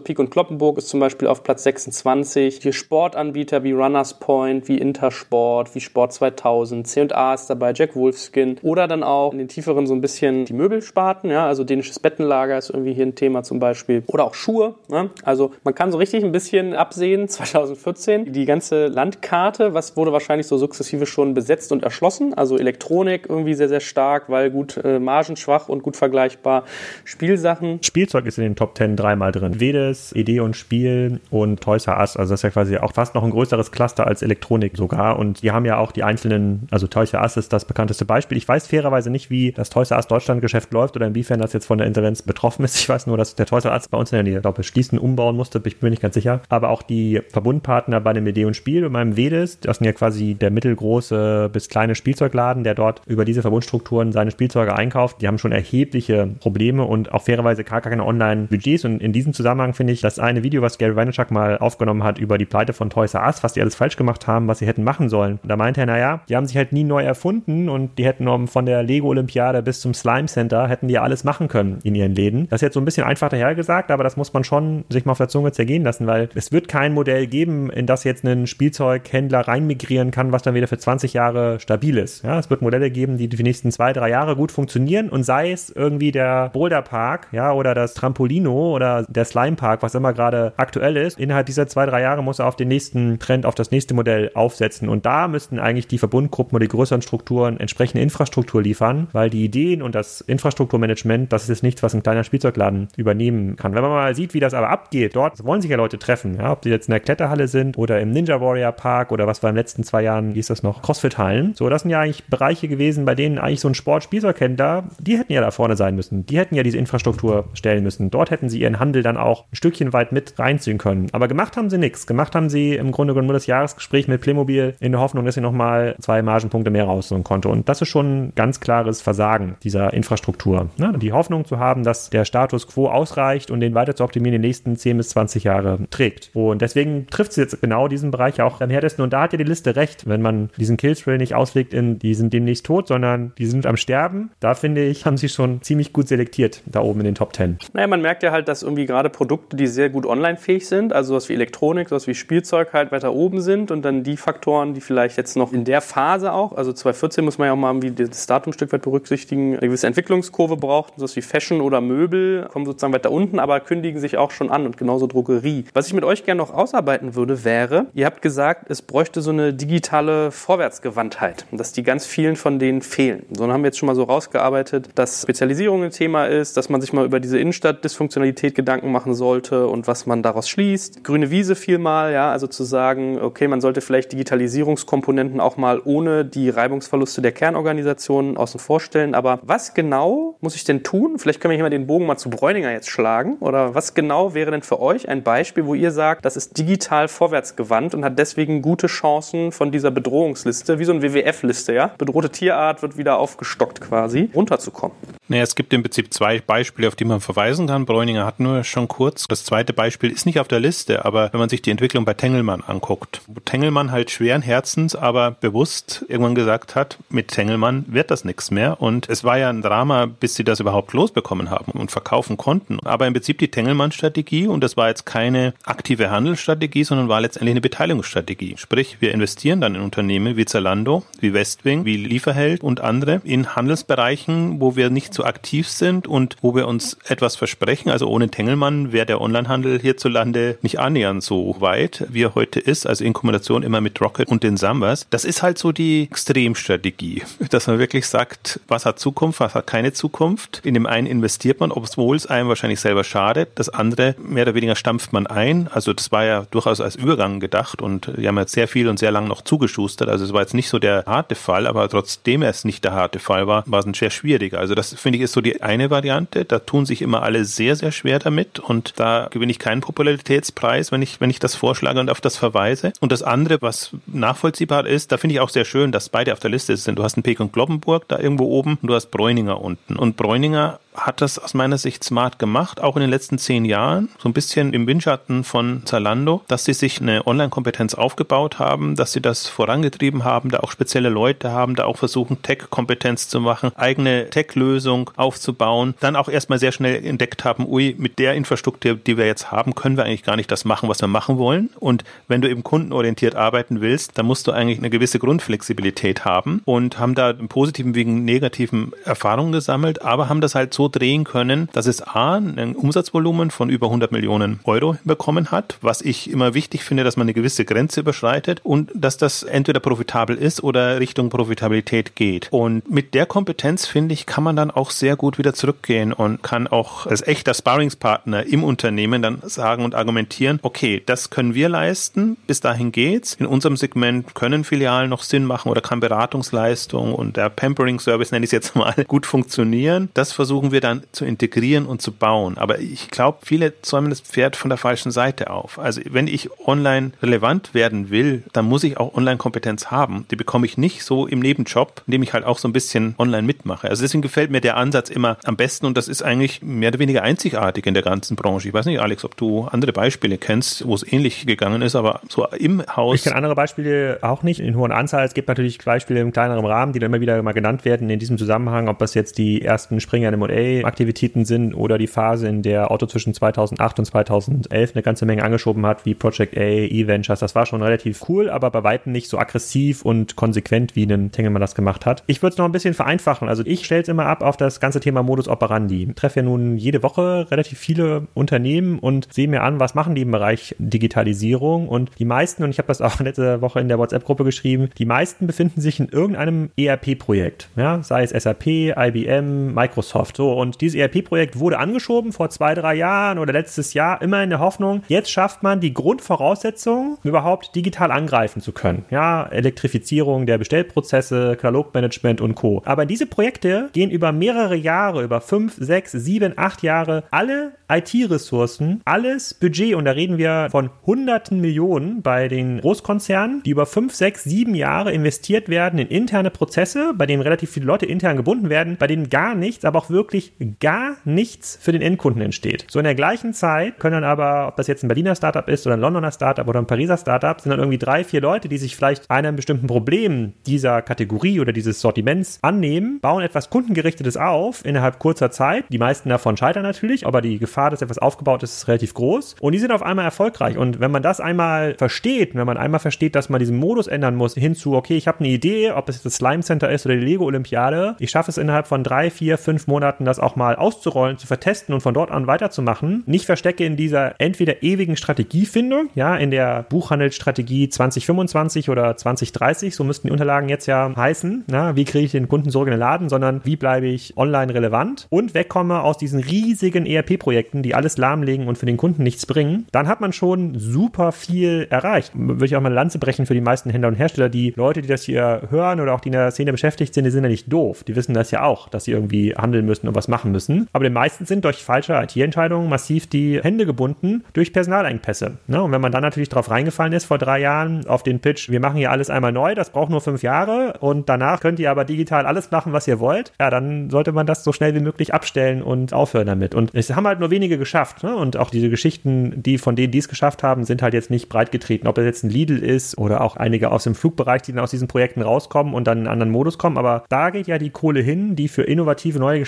[0.00, 2.60] Peak und Kloppenburg ist zum Beispiel auf Platz 26.
[2.62, 8.56] Hier Sportanbieter wie Runners Point, wie Intersport, wie Sport 2000, C&A ist dabei, Jack Wolfskin
[8.62, 11.98] oder dann auch in den tieferen so ein bisschen bisschen die Möbelsparten, ja, also dänisches
[11.98, 14.02] Bettenlager ist irgendwie hier ein Thema zum Beispiel.
[14.06, 14.74] Oder auch Schuhe.
[14.88, 15.10] Ne?
[15.22, 20.46] Also man kann so richtig ein bisschen absehen, 2014, die ganze Landkarte, was wurde wahrscheinlich
[20.46, 22.34] so sukzessive schon besetzt und erschlossen.
[22.34, 26.64] Also Elektronik irgendwie sehr, sehr stark, weil gut äh, margenschwach und gut vergleichbar.
[27.04, 27.80] Spielsachen.
[27.82, 29.60] Spielzeug ist in den Top 10 dreimal drin.
[29.60, 32.16] Vedes, Idee und Spiel und Toys R Us.
[32.16, 35.18] Also das ist ja quasi auch fast noch ein größeres Cluster als Elektronik sogar.
[35.18, 38.38] Und die haben ja auch die einzelnen, also Toys R Us ist das bekannteste Beispiel.
[38.38, 41.66] Ich weiß fairerweise nicht, wie das Toys R Us Deutschlandgeschäft läuft oder inwiefern das jetzt
[41.66, 42.78] von der Insolvenz betroffen ist.
[42.78, 44.98] Ich weiß nur, dass der Toys Arzt bei uns in der Nähe, glaube ich, schließen,
[44.98, 46.40] umbauen musste, ich bin mir nicht ganz sicher.
[46.48, 50.34] Aber auch die Verbundpartner bei dem und Spiel und meinem Vedes, das sind ja quasi
[50.34, 55.38] der mittelgroße bis kleine Spielzeugladen, der dort über diese Verbundstrukturen seine Spielzeuge einkauft, die haben
[55.38, 58.84] schon erhebliche Probleme und auch fairerweise gar keine Online-Budgets.
[58.84, 62.18] Und in diesem Zusammenhang finde ich das eine Video, was Gary Vaynerchuk mal aufgenommen hat
[62.18, 64.66] über die Pleite von Toys R Us, was die alles falsch gemacht haben, was sie
[64.66, 65.38] hätten machen sollen.
[65.42, 68.66] Da meinte er, naja, die haben sich halt nie neu erfunden und die hätten von
[68.66, 72.48] der Lego-Olympiade bis zum Slime Center hätten die alles machen können in ihren Läden.
[72.48, 75.12] Das ist jetzt so ein bisschen einfach dahergesagt, aber das muss man schon sich mal
[75.12, 78.46] auf der Zunge zergehen lassen, weil es wird kein Modell geben, in das jetzt ein
[78.46, 82.24] Spielzeughändler reinmigrieren kann, was dann wieder für 20 Jahre stabil ist.
[82.24, 85.52] Ja, es wird Modelle geben, die die nächsten zwei, drei Jahre gut funktionieren und sei
[85.52, 90.12] es irgendwie der Boulder Park, ja, oder das Trampolino oder der Slime Park, was immer
[90.12, 91.18] gerade aktuell ist.
[91.18, 94.30] Innerhalb dieser zwei, drei Jahre muss er auf den nächsten Trend, auf das nächste Modell
[94.34, 99.30] aufsetzen und da müssten eigentlich die Verbundgruppen oder die größeren Strukturen entsprechende Infrastruktur liefern, weil
[99.30, 103.74] die Ideen und das das Infrastrukturmanagement, das ist nichts, was ein kleiner Spielzeugladen übernehmen kann.
[103.74, 106.52] Wenn man mal sieht, wie das aber abgeht, dort wollen sich ja Leute treffen, ja,
[106.52, 109.50] ob die jetzt in der Kletterhalle sind oder im Ninja Warrior Park oder was war
[109.50, 111.54] den letzten zwei Jahren, wie ist das noch, Crossfit-Hallen.
[111.54, 115.32] So, das sind ja eigentlich Bereiche gewesen, bei denen eigentlich so ein Sport-Spielzeughändler, die hätten
[115.32, 116.26] ja da vorne sein müssen.
[116.26, 118.10] Die hätten ja diese Infrastruktur stellen müssen.
[118.10, 121.08] Dort hätten sie ihren Handel dann auch ein Stückchen weit mit reinziehen können.
[121.12, 122.06] Aber gemacht haben sie nichts.
[122.06, 125.34] Gemacht haben sie im Grunde genommen nur das Jahresgespräch mit Playmobil in der Hoffnung, dass
[125.34, 127.48] sie nochmal zwei Margenpunkte mehr rausholen konnte.
[127.48, 130.68] Und das ist schon ein ganz klares Versagen dieser Infrastruktur.
[130.76, 130.94] Ne?
[130.96, 134.42] Die Hoffnung zu haben, dass der Status quo ausreicht und den weiter zu optimieren in
[134.42, 136.30] den nächsten 10 bis 20 Jahre trägt.
[136.34, 139.02] Und deswegen trifft es jetzt genau diesen Bereich auch am härtesten.
[139.02, 142.14] Und da hat ja die Liste recht, wenn man diesen Killthrill nicht auslegt in, die
[142.14, 144.30] sind demnächst tot, sondern die sind am Sterben.
[144.40, 147.58] Da finde ich, haben sie schon ziemlich gut selektiert, da oben in den Top 10.
[147.72, 150.92] Naja, man merkt ja halt, dass irgendwie gerade Produkte, die sehr gut online fähig sind,
[150.92, 154.74] also sowas wie Elektronik, sowas wie Spielzeug halt weiter oben sind und dann die Faktoren,
[154.74, 157.82] die vielleicht jetzt noch in der Phase auch, also 2014 muss man ja auch mal
[157.82, 161.80] wie das Datum ein Stück weit berücksichtigen, eine gewisse Entwicklungskurve braucht, sowas wie Fashion oder
[161.80, 165.64] Möbel, kommen sozusagen weiter unten, aber kündigen sich auch schon an und genauso Drogerie.
[165.74, 169.32] Was ich mit euch gerne noch ausarbeiten würde, wäre, ihr habt gesagt, es bräuchte so
[169.32, 173.26] eine digitale Vorwärtsgewandtheit, dass die ganz vielen von denen fehlen.
[173.32, 176.68] So, dann haben wir jetzt schon mal so rausgearbeitet, dass Spezialisierung ein Thema ist, dass
[176.68, 181.02] man sich mal über diese Innenstadt-Dysfunktionalität Gedanken machen sollte und was man daraus schließt.
[181.02, 186.24] Grüne Wiese vielmal, ja, also zu sagen, okay, man sollte vielleicht Digitalisierungskomponenten auch mal ohne
[186.24, 189.16] die Reibungsverluste der Kernorganisationen außen vor stellen.
[189.16, 191.18] Aber was genau muss ich denn tun?
[191.18, 193.36] Vielleicht können wir hier mal den Bogen mal zu Bräuninger jetzt schlagen.
[193.40, 197.08] Oder was genau wäre denn für euch ein Beispiel, wo ihr sagt, das ist digital
[197.08, 201.94] vorwärtsgewandt und hat deswegen gute Chancen von dieser Bedrohungsliste, wie so eine WWF-Liste, ja?
[201.96, 204.96] Bedrohte Tierart wird wieder aufgestockt quasi, runterzukommen.
[205.28, 207.86] Naja, es gibt im Prinzip zwei Beispiele, auf die man verweisen kann.
[207.86, 209.26] Bräuninger hat nur schon kurz.
[209.26, 212.12] Das zweite Beispiel ist nicht auf der Liste, aber wenn man sich die Entwicklung bei
[212.12, 218.10] Tengelmann anguckt, wo Tengelmann halt schweren Herzens, aber bewusst irgendwann gesagt hat, mit Tengelmann wird
[218.10, 218.82] das nichts mehr.
[218.82, 222.78] Und es war ja ein Drama, bis sie das überhaupt losbekommen haben und verkaufen konnten.
[222.84, 227.52] Aber im Prinzip die Tengelmann-Strategie, und das war jetzt keine aktive Handelsstrategie, sondern war letztendlich
[227.52, 228.54] eine Beteiligungsstrategie.
[228.56, 233.56] Sprich, wir investieren dann in Unternehmen wie Zalando, wie Westwing, wie Lieferheld und andere in
[233.56, 237.90] Handelsbereichen, wo wir nicht so aktiv sind und wo wir uns etwas versprechen.
[237.90, 242.86] Also ohne Tengelmann wäre der Onlinehandel hierzulande nicht annähernd so weit, wie er heute ist.
[242.86, 245.06] Also in Kombination immer mit Rocket und den Sambas.
[245.10, 249.66] Das ist halt so die Extremstrategie, dass man wirklich sagt, was hat Zukunft, was hat
[249.66, 250.60] keine Zukunft.
[250.64, 253.50] In dem einen investiert man, obwohl es einem wahrscheinlich selber schadet.
[253.56, 255.68] Das andere mehr oder weniger stampft man ein.
[255.72, 258.98] Also das war ja durchaus als Übergang gedacht und wir haben jetzt sehr viel und
[258.98, 260.08] sehr lang noch zugeschustert.
[260.08, 263.18] Also es war jetzt nicht so der harte Fall, aber trotzdem es nicht der harte
[263.18, 264.58] Fall war, war es ein sehr schwieriger.
[264.58, 266.44] Also das finde ich ist so die eine Variante.
[266.44, 270.92] Da tun sich immer alle sehr, sehr schwer damit und da gewinne ich keinen Popularitätspreis,
[270.92, 272.92] wenn ich, wenn ich das vorschlage und auf das verweise.
[273.00, 276.40] Und das andere, was nachvollziehbar ist, da finde ich auch sehr schön, dass beide auf
[276.40, 276.98] der Liste sind.
[276.98, 279.96] Du hast einen Pek und Globbenburg da irgendwo oben und du hast Bräuninger unten.
[279.96, 284.08] Und Bräuninger hat das aus meiner Sicht smart gemacht, auch in den letzten zehn Jahren,
[284.18, 289.12] so ein bisschen im Windschatten von Zalando, dass sie sich eine Online-Kompetenz aufgebaut haben, dass
[289.12, 293.72] sie das vorangetrieben haben, da auch spezielle Leute haben, da auch versuchen, Tech-Kompetenz zu machen,
[293.74, 299.16] eigene Tech-Lösung aufzubauen, dann auch erstmal sehr schnell entdeckt haben, ui, mit der Infrastruktur, die
[299.16, 301.70] wir jetzt haben, können wir eigentlich gar nicht das machen, was wir machen wollen.
[301.80, 306.62] Und wenn du eben kundenorientiert arbeiten willst, dann musst du eigentlich eine gewisse Grundflexibilität haben
[306.64, 311.24] und haben da im positiven wegen negativen Erfahrungen gesammelt, aber haben das halt so drehen
[311.24, 316.30] können, dass es A, ein Umsatzvolumen von über 100 Millionen Euro bekommen hat, was ich
[316.30, 320.62] immer wichtig finde, dass man eine gewisse Grenze überschreitet und dass das entweder profitabel ist
[320.62, 322.48] oder Richtung Profitabilität geht.
[322.50, 326.42] Und mit der Kompetenz, finde ich, kann man dann auch sehr gut wieder zurückgehen und
[326.42, 331.68] kann auch als echter Sparringspartner im Unternehmen dann sagen und argumentieren, okay, das können wir
[331.68, 333.34] leisten, bis dahin geht's.
[333.34, 338.32] In unserem Segment können Filialen noch Sinn machen oder kann Beratungsleistung und der Pampering Service,
[338.32, 340.08] nenne ich es jetzt mal, gut funktionieren.
[340.14, 342.58] Das versuchen wir dann zu integrieren und zu bauen.
[342.58, 345.78] Aber ich glaube, viele zäumen das Pferd von der falschen Seite auf.
[345.78, 350.26] Also wenn ich online relevant werden will, dann muss ich auch Online-Kompetenz haben.
[350.30, 353.46] Die bekomme ich nicht so im Nebenjob, indem ich halt auch so ein bisschen online
[353.46, 353.88] mitmache.
[353.88, 356.98] Also deswegen gefällt mir der Ansatz immer am besten und das ist eigentlich mehr oder
[356.98, 358.68] weniger einzigartig in der ganzen Branche.
[358.68, 362.20] Ich weiß nicht, Alex, ob du andere Beispiele kennst, wo es ähnlich gegangen ist, aber
[362.28, 363.16] so im Haus.
[363.16, 365.24] Ich kenne andere Beispiele auch nicht in hohen Anzahl.
[365.24, 368.18] Es gibt natürlich Beispiele im kleineren Rahmen, die dann immer wieder mal genannt werden in
[368.18, 372.62] diesem Zusammenhang, ob das jetzt die ersten Springer M&A M&A-Aktivitäten sind oder die Phase, in
[372.62, 377.40] der Otto zwischen 2008 und 2011 eine ganze Menge angeschoben hat, wie Project A, E-Ventures.
[377.40, 381.32] Das war schon relativ cool, aber bei weitem nicht so aggressiv und konsequent, wie ein
[381.32, 382.22] Tengelmann das gemacht hat.
[382.26, 383.48] Ich würde es noch ein bisschen vereinfachen.
[383.48, 386.04] Also ich stelle es immer ab auf das ganze Thema Modus operandi.
[386.08, 390.14] Ich treffe ja nun jede Woche relativ viele Unternehmen und sehe mir an, was machen
[390.14, 393.88] die im Bereich Digitalisierung und die meisten, und ich habe das auch letzte Woche in
[393.88, 397.68] der WhatsApp-Gruppe geschrieben, die meisten befinden sich in irgendeinem ERP-Projekt.
[397.76, 400.36] Ja, sei es SAP, IBM, Microsoft.
[400.36, 404.50] So, und dieses ERP-Projekt wurde angeschoben vor zwei, drei Jahren oder letztes Jahr, immer in
[404.50, 409.04] der Hoffnung, jetzt schafft man die Grundvoraussetzungen, überhaupt digital angreifen zu können.
[409.10, 412.82] Ja, Elektrifizierung der Bestellprozesse, Katalogmanagement und Co.
[412.84, 419.02] Aber diese Projekte gehen über mehrere Jahre, über fünf, sechs, sieben, acht Jahre, alle IT-Ressourcen,
[419.04, 424.14] alles Budget, und da reden wir von hunderten Millionen bei den Großkonzernen, die über fünf,
[424.14, 428.70] sechs, sieben Jahre investiert werden in interne Prozesse, bei denen relativ viele Leute intern gebunden
[428.70, 430.43] werden, bei denen gar nichts, aber auch wirklich
[430.80, 432.86] gar nichts für den Endkunden entsteht.
[432.88, 435.86] So in der gleichen Zeit können dann aber, ob das jetzt ein Berliner Startup ist
[435.86, 438.78] oder ein Londoner Startup oder ein Pariser Startup, sind dann irgendwie drei, vier Leute, die
[438.78, 444.84] sich vielleicht einem bestimmten Problem dieser Kategorie oder dieses Sortiments annehmen, bauen etwas kundengerichtetes auf
[444.84, 445.84] innerhalb kurzer Zeit.
[445.90, 449.56] Die meisten davon scheitern natürlich, aber die Gefahr, dass etwas aufgebaut ist, ist relativ groß.
[449.60, 450.76] Und die sind auf einmal erfolgreich.
[450.76, 454.36] Und wenn man das einmal versteht, wenn man einmal versteht, dass man diesen Modus ändern
[454.36, 457.24] muss, hinzu, okay, ich habe eine Idee, ob es das Slime Center ist oder die
[457.24, 461.38] Lego Olympiade, ich schaffe es innerhalb von drei, vier, fünf Monaten, das auch mal auszurollen,
[461.38, 463.22] zu vertesten und von dort an weiterzumachen.
[463.26, 470.04] Nicht verstecke in dieser entweder ewigen Strategiefindung, ja, in der Buchhandelsstrategie 2025 oder 2030, so
[470.04, 471.64] müssten die Unterlagen jetzt ja heißen.
[471.66, 474.72] Na, wie kriege ich den Kunden zurück in den Laden, sondern wie bleibe ich online
[474.74, 479.46] relevant und wegkomme aus diesen riesigen ERP-Projekten, die alles lahmlegen und für den Kunden nichts
[479.46, 482.32] bringen, dann hat man schon super viel erreicht.
[482.34, 484.48] Würde ich auch mal eine Lanze brechen für die meisten Händler und Hersteller.
[484.48, 487.30] Die Leute, die das hier hören oder auch die in der Szene beschäftigt sind, die
[487.30, 488.04] sind ja nicht doof.
[488.04, 490.88] Die wissen das ja auch, dass sie irgendwie handeln müssen und was machen müssen.
[490.92, 495.58] Aber den meisten sind durch falsche IT-Entscheidungen massiv die Hände gebunden durch Personalengpässe.
[495.66, 495.82] Ne?
[495.82, 498.80] Und wenn man dann natürlich drauf reingefallen ist vor drei Jahren auf den Pitch, wir
[498.80, 502.04] machen hier alles einmal neu, das braucht nur fünf Jahre und danach könnt ihr aber
[502.04, 505.34] digital alles machen, was ihr wollt, ja, dann sollte man das so schnell wie möglich
[505.34, 506.74] abstellen und aufhören damit.
[506.74, 508.22] Und es haben halt nur wenige geschafft.
[508.22, 508.34] Ne?
[508.34, 511.48] Und auch diese Geschichten, die von denen, die es geschafft haben, sind halt jetzt nicht
[511.48, 512.06] breit getreten.
[512.06, 514.90] Ob das jetzt ein Lidl ist oder auch einige aus dem Flugbereich, die dann aus
[514.90, 516.98] diesen Projekten rauskommen und dann in einen anderen Modus kommen.
[516.98, 519.60] Aber da geht ja die Kohle hin, die für innovative neue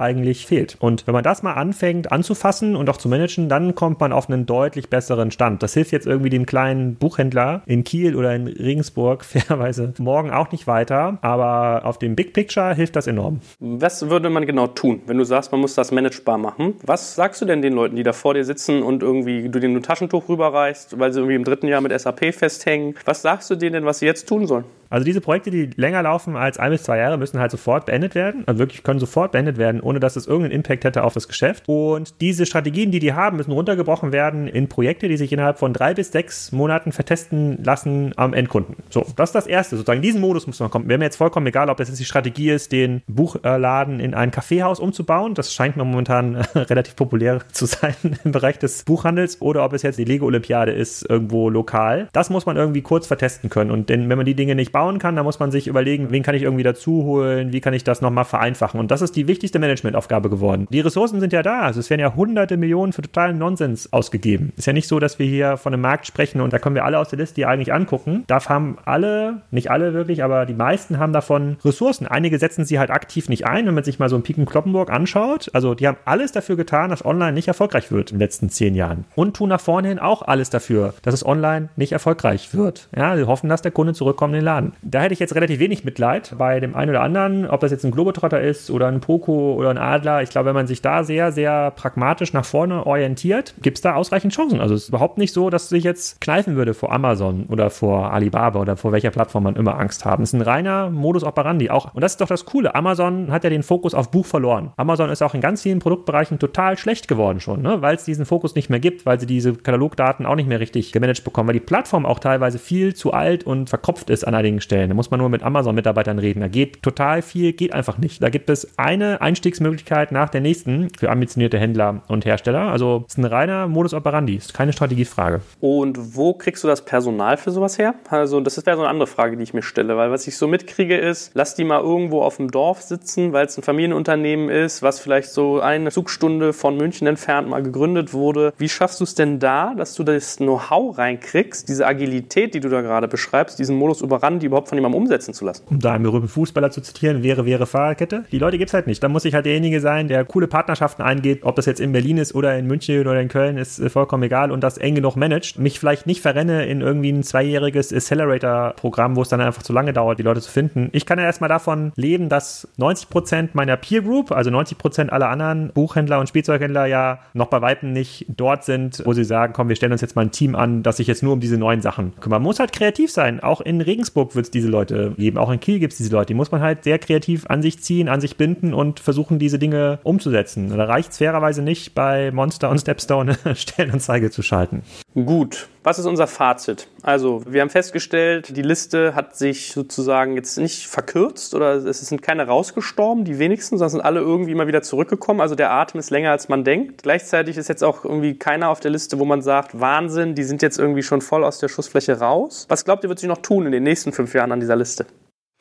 [0.00, 0.76] Eigentlich fehlt.
[0.80, 4.28] Und wenn man das mal anfängt anzufassen und auch zu managen, dann kommt man auf
[4.28, 5.62] einen deutlich besseren Stand.
[5.62, 10.52] Das hilft jetzt irgendwie dem kleinen Buchhändler in Kiel oder in Regensburg fairerweise morgen auch
[10.52, 11.18] nicht weiter.
[11.22, 13.40] Aber auf dem Big Picture hilft das enorm.
[13.60, 16.74] Was würde man genau tun, wenn du sagst, man muss das managebar machen?
[16.84, 19.76] Was sagst du denn den Leuten, die da vor dir sitzen und irgendwie du denen
[19.76, 22.94] ein Taschentuch rüberreichst, weil sie irgendwie im dritten Jahr mit SAP festhängen?
[23.04, 24.64] Was sagst du denen, was sie jetzt tun sollen?
[24.92, 28.14] Also diese Projekte, die länger laufen als ein bis zwei Jahre, müssen halt sofort beendet
[28.14, 28.44] werden.
[28.46, 31.64] Also wirklich können sofort beendet werden, ohne dass es irgendeinen Impact hätte auf das Geschäft.
[31.66, 35.72] Und diese Strategien, die die haben, müssen runtergebrochen werden in Projekte, die sich innerhalb von
[35.72, 38.76] drei bis sechs Monaten vertesten lassen am Endkunden.
[38.90, 39.76] So, das ist das Erste.
[39.76, 40.88] Sozusagen diesen Modus muss man kommen.
[40.90, 44.30] Wäre mir jetzt vollkommen egal, ob das jetzt die Strategie ist, den Buchladen in ein
[44.30, 45.32] Kaffeehaus umzubauen.
[45.32, 49.40] Das scheint mir momentan relativ populär zu sein im Bereich des Buchhandels.
[49.40, 52.08] Oder ob es jetzt die Lego-Olympiade ist, irgendwo lokal.
[52.12, 53.70] Das muss man irgendwie kurz vertesten können.
[53.70, 56.10] Und denn wenn man die Dinge nicht baut, bauen kann, da muss man sich überlegen,
[56.10, 58.80] wen kann ich irgendwie dazu holen, wie kann ich das nochmal vereinfachen.
[58.80, 60.66] Und das ist die wichtigste Managementaufgabe geworden.
[60.70, 64.52] Die Ressourcen sind ja da, also es werden ja hunderte Millionen für totalen Nonsens ausgegeben.
[64.56, 66.84] Ist ja nicht so, dass wir hier von einem Markt sprechen und da können wir
[66.84, 68.24] alle aus der Liste eigentlich angucken.
[68.26, 72.08] Da haben alle, nicht alle wirklich, aber die meisten haben davon Ressourcen.
[72.08, 74.90] Einige setzen sie halt aktiv nicht ein, wenn man sich mal so ein Piken Kloppenburg
[74.90, 75.48] anschaut.
[75.52, 78.74] Also die haben alles dafür getan, dass online nicht erfolgreich wird in den letzten zehn
[78.74, 79.04] Jahren.
[79.14, 82.88] Und tun nach vorne hin auch alles dafür, dass es online nicht erfolgreich wird.
[82.96, 84.71] Ja, sie hoffen, dass der Kunde zurückkommt in den Laden.
[84.82, 87.84] Da hätte ich jetzt relativ wenig Mitleid bei dem einen oder anderen, ob das jetzt
[87.84, 90.22] ein Globetrotter ist oder ein Poco oder ein Adler.
[90.22, 93.94] Ich glaube, wenn man sich da sehr, sehr pragmatisch nach vorne orientiert, gibt es da
[93.94, 94.60] ausreichend Chancen.
[94.60, 98.12] Also es ist überhaupt nicht so, dass sich jetzt kneifen würde vor Amazon oder vor
[98.12, 100.22] Alibaba oder vor welcher Plattform man immer Angst haben.
[100.22, 101.94] Es ist ein reiner Modus operandi auch.
[101.94, 102.74] Und das ist doch das Coole.
[102.74, 104.72] Amazon hat ja den Fokus auf Buch verloren.
[104.76, 107.82] Amazon ist auch in ganz vielen Produktbereichen total schlecht geworden schon, ne?
[107.82, 110.92] weil es diesen Fokus nicht mehr gibt, weil sie diese Katalogdaten auch nicht mehr richtig
[110.92, 114.60] gemanagt bekommen, weil die Plattform auch teilweise viel zu alt und verkopft ist an einigen
[114.60, 114.88] Stellen.
[114.88, 116.40] Da muss man nur mit Amazon-Mitarbeitern reden.
[116.40, 118.22] Da geht total viel, geht einfach nicht.
[118.22, 122.70] Da gibt es eine Einstiegsmöglichkeit nach der nächsten für ambitionierte Händler und Hersteller.
[122.70, 125.40] Also es ist ein reiner Modus operandi, ist keine Strategiefrage.
[125.60, 127.94] Und wo kriegst du das Personal für sowas her?
[128.08, 130.46] Also das wäre so eine andere Frage, die ich mir stelle, weil was ich so
[130.46, 134.82] mitkriege ist, lass die mal irgendwo auf dem Dorf sitzen, weil es ein Familienunternehmen ist,
[134.82, 138.52] was vielleicht so eine Zugstunde von München entfernt mal gegründet wurde.
[138.58, 142.68] Wie schaffst du es denn da, dass du das Know-how reinkriegst, diese Agilität, die du
[142.68, 145.64] da gerade beschreibst, diesen Modus operandi die überhaupt von jemandem umsetzen zu lassen.
[145.70, 148.24] Um da einen berühmten Fußballer zu zitieren, wäre, wäre Fahrradkette.
[148.30, 149.02] Die Leute gibt es halt nicht.
[149.02, 152.18] Da muss ich halt derjenige sein, der coole Partnerschaften eingeht, ob das jetzt in Berlin
[152.18, 155.16] ist oder in München oder in Köln, ist äh, vollkommen egal und das eng genug
[155.16, 155.58] managt.
[155.58, 159.92] Mich vielleicht nicht verrenne in irgendwie ein zweijähriges Accelerator-Programm, wo es dann einfach zu lange
[159.92, 160.90] dauert, die Leute zu finden.
[160.92, 165.12] Ich kann ja erstmal davon leben, dass 90 Prozent meiner Peer Group, also 90 Prozent
[165.12, 169.52] aller anderen Buchhändler und Spielzeughändler ja noch bei Weitem nicht dort sind, wo sie sagen,
[169.52, 171.56] komm, wir stellen uns jetzt mal ein Team an, das sich jetzt nur um diese
[171.56, 172.40] neuen Sachen kümmert.
[172.40, 173.40] Man muss halt kreativ sein.
[173.40, 176.28] Auch in Regensburg wird es diese Leute geben, auch in Kiel gibt es diese Leute.
[176.28, 179.58] Die muss man halt sehr kreativ an sich ziehen, an sich binden und versuchen, diese
[179.58, 180.70] Dinge umzusetzen.
[180.76, 184.82] Da reicht es fairerweise nicht, bei Monster und Stepstone Stellenanzeige zu schalten.
[185.14, 186.86] Gut, was ist unser Fazit?
[187.02, 192.22] Also, wir haben festgestellt, die Liste hat sich sozusagen jetzt nicht verkürzt oder es sind
[192.22, 195.40] keine rausgestorben, die wenigsten, sondern sind alle irgendwie immer wieder zurückgekommen.
[195.40, 197.02] Also der Atem ist länger, als man denkt.
[197.02, 200.62] Gleichzeitig ist jetzt auch irgendwie keiner auf der Liste, wo man sagt, Wahnsinn, die sind
[200.62, 202.66] jetzt irgendwie schon voll aus der Schussfläche raus.
[202.68, 205.06] Was glaubt ihr, wird sich noch tun in den nächsten fünf Jahren an dieser Liste?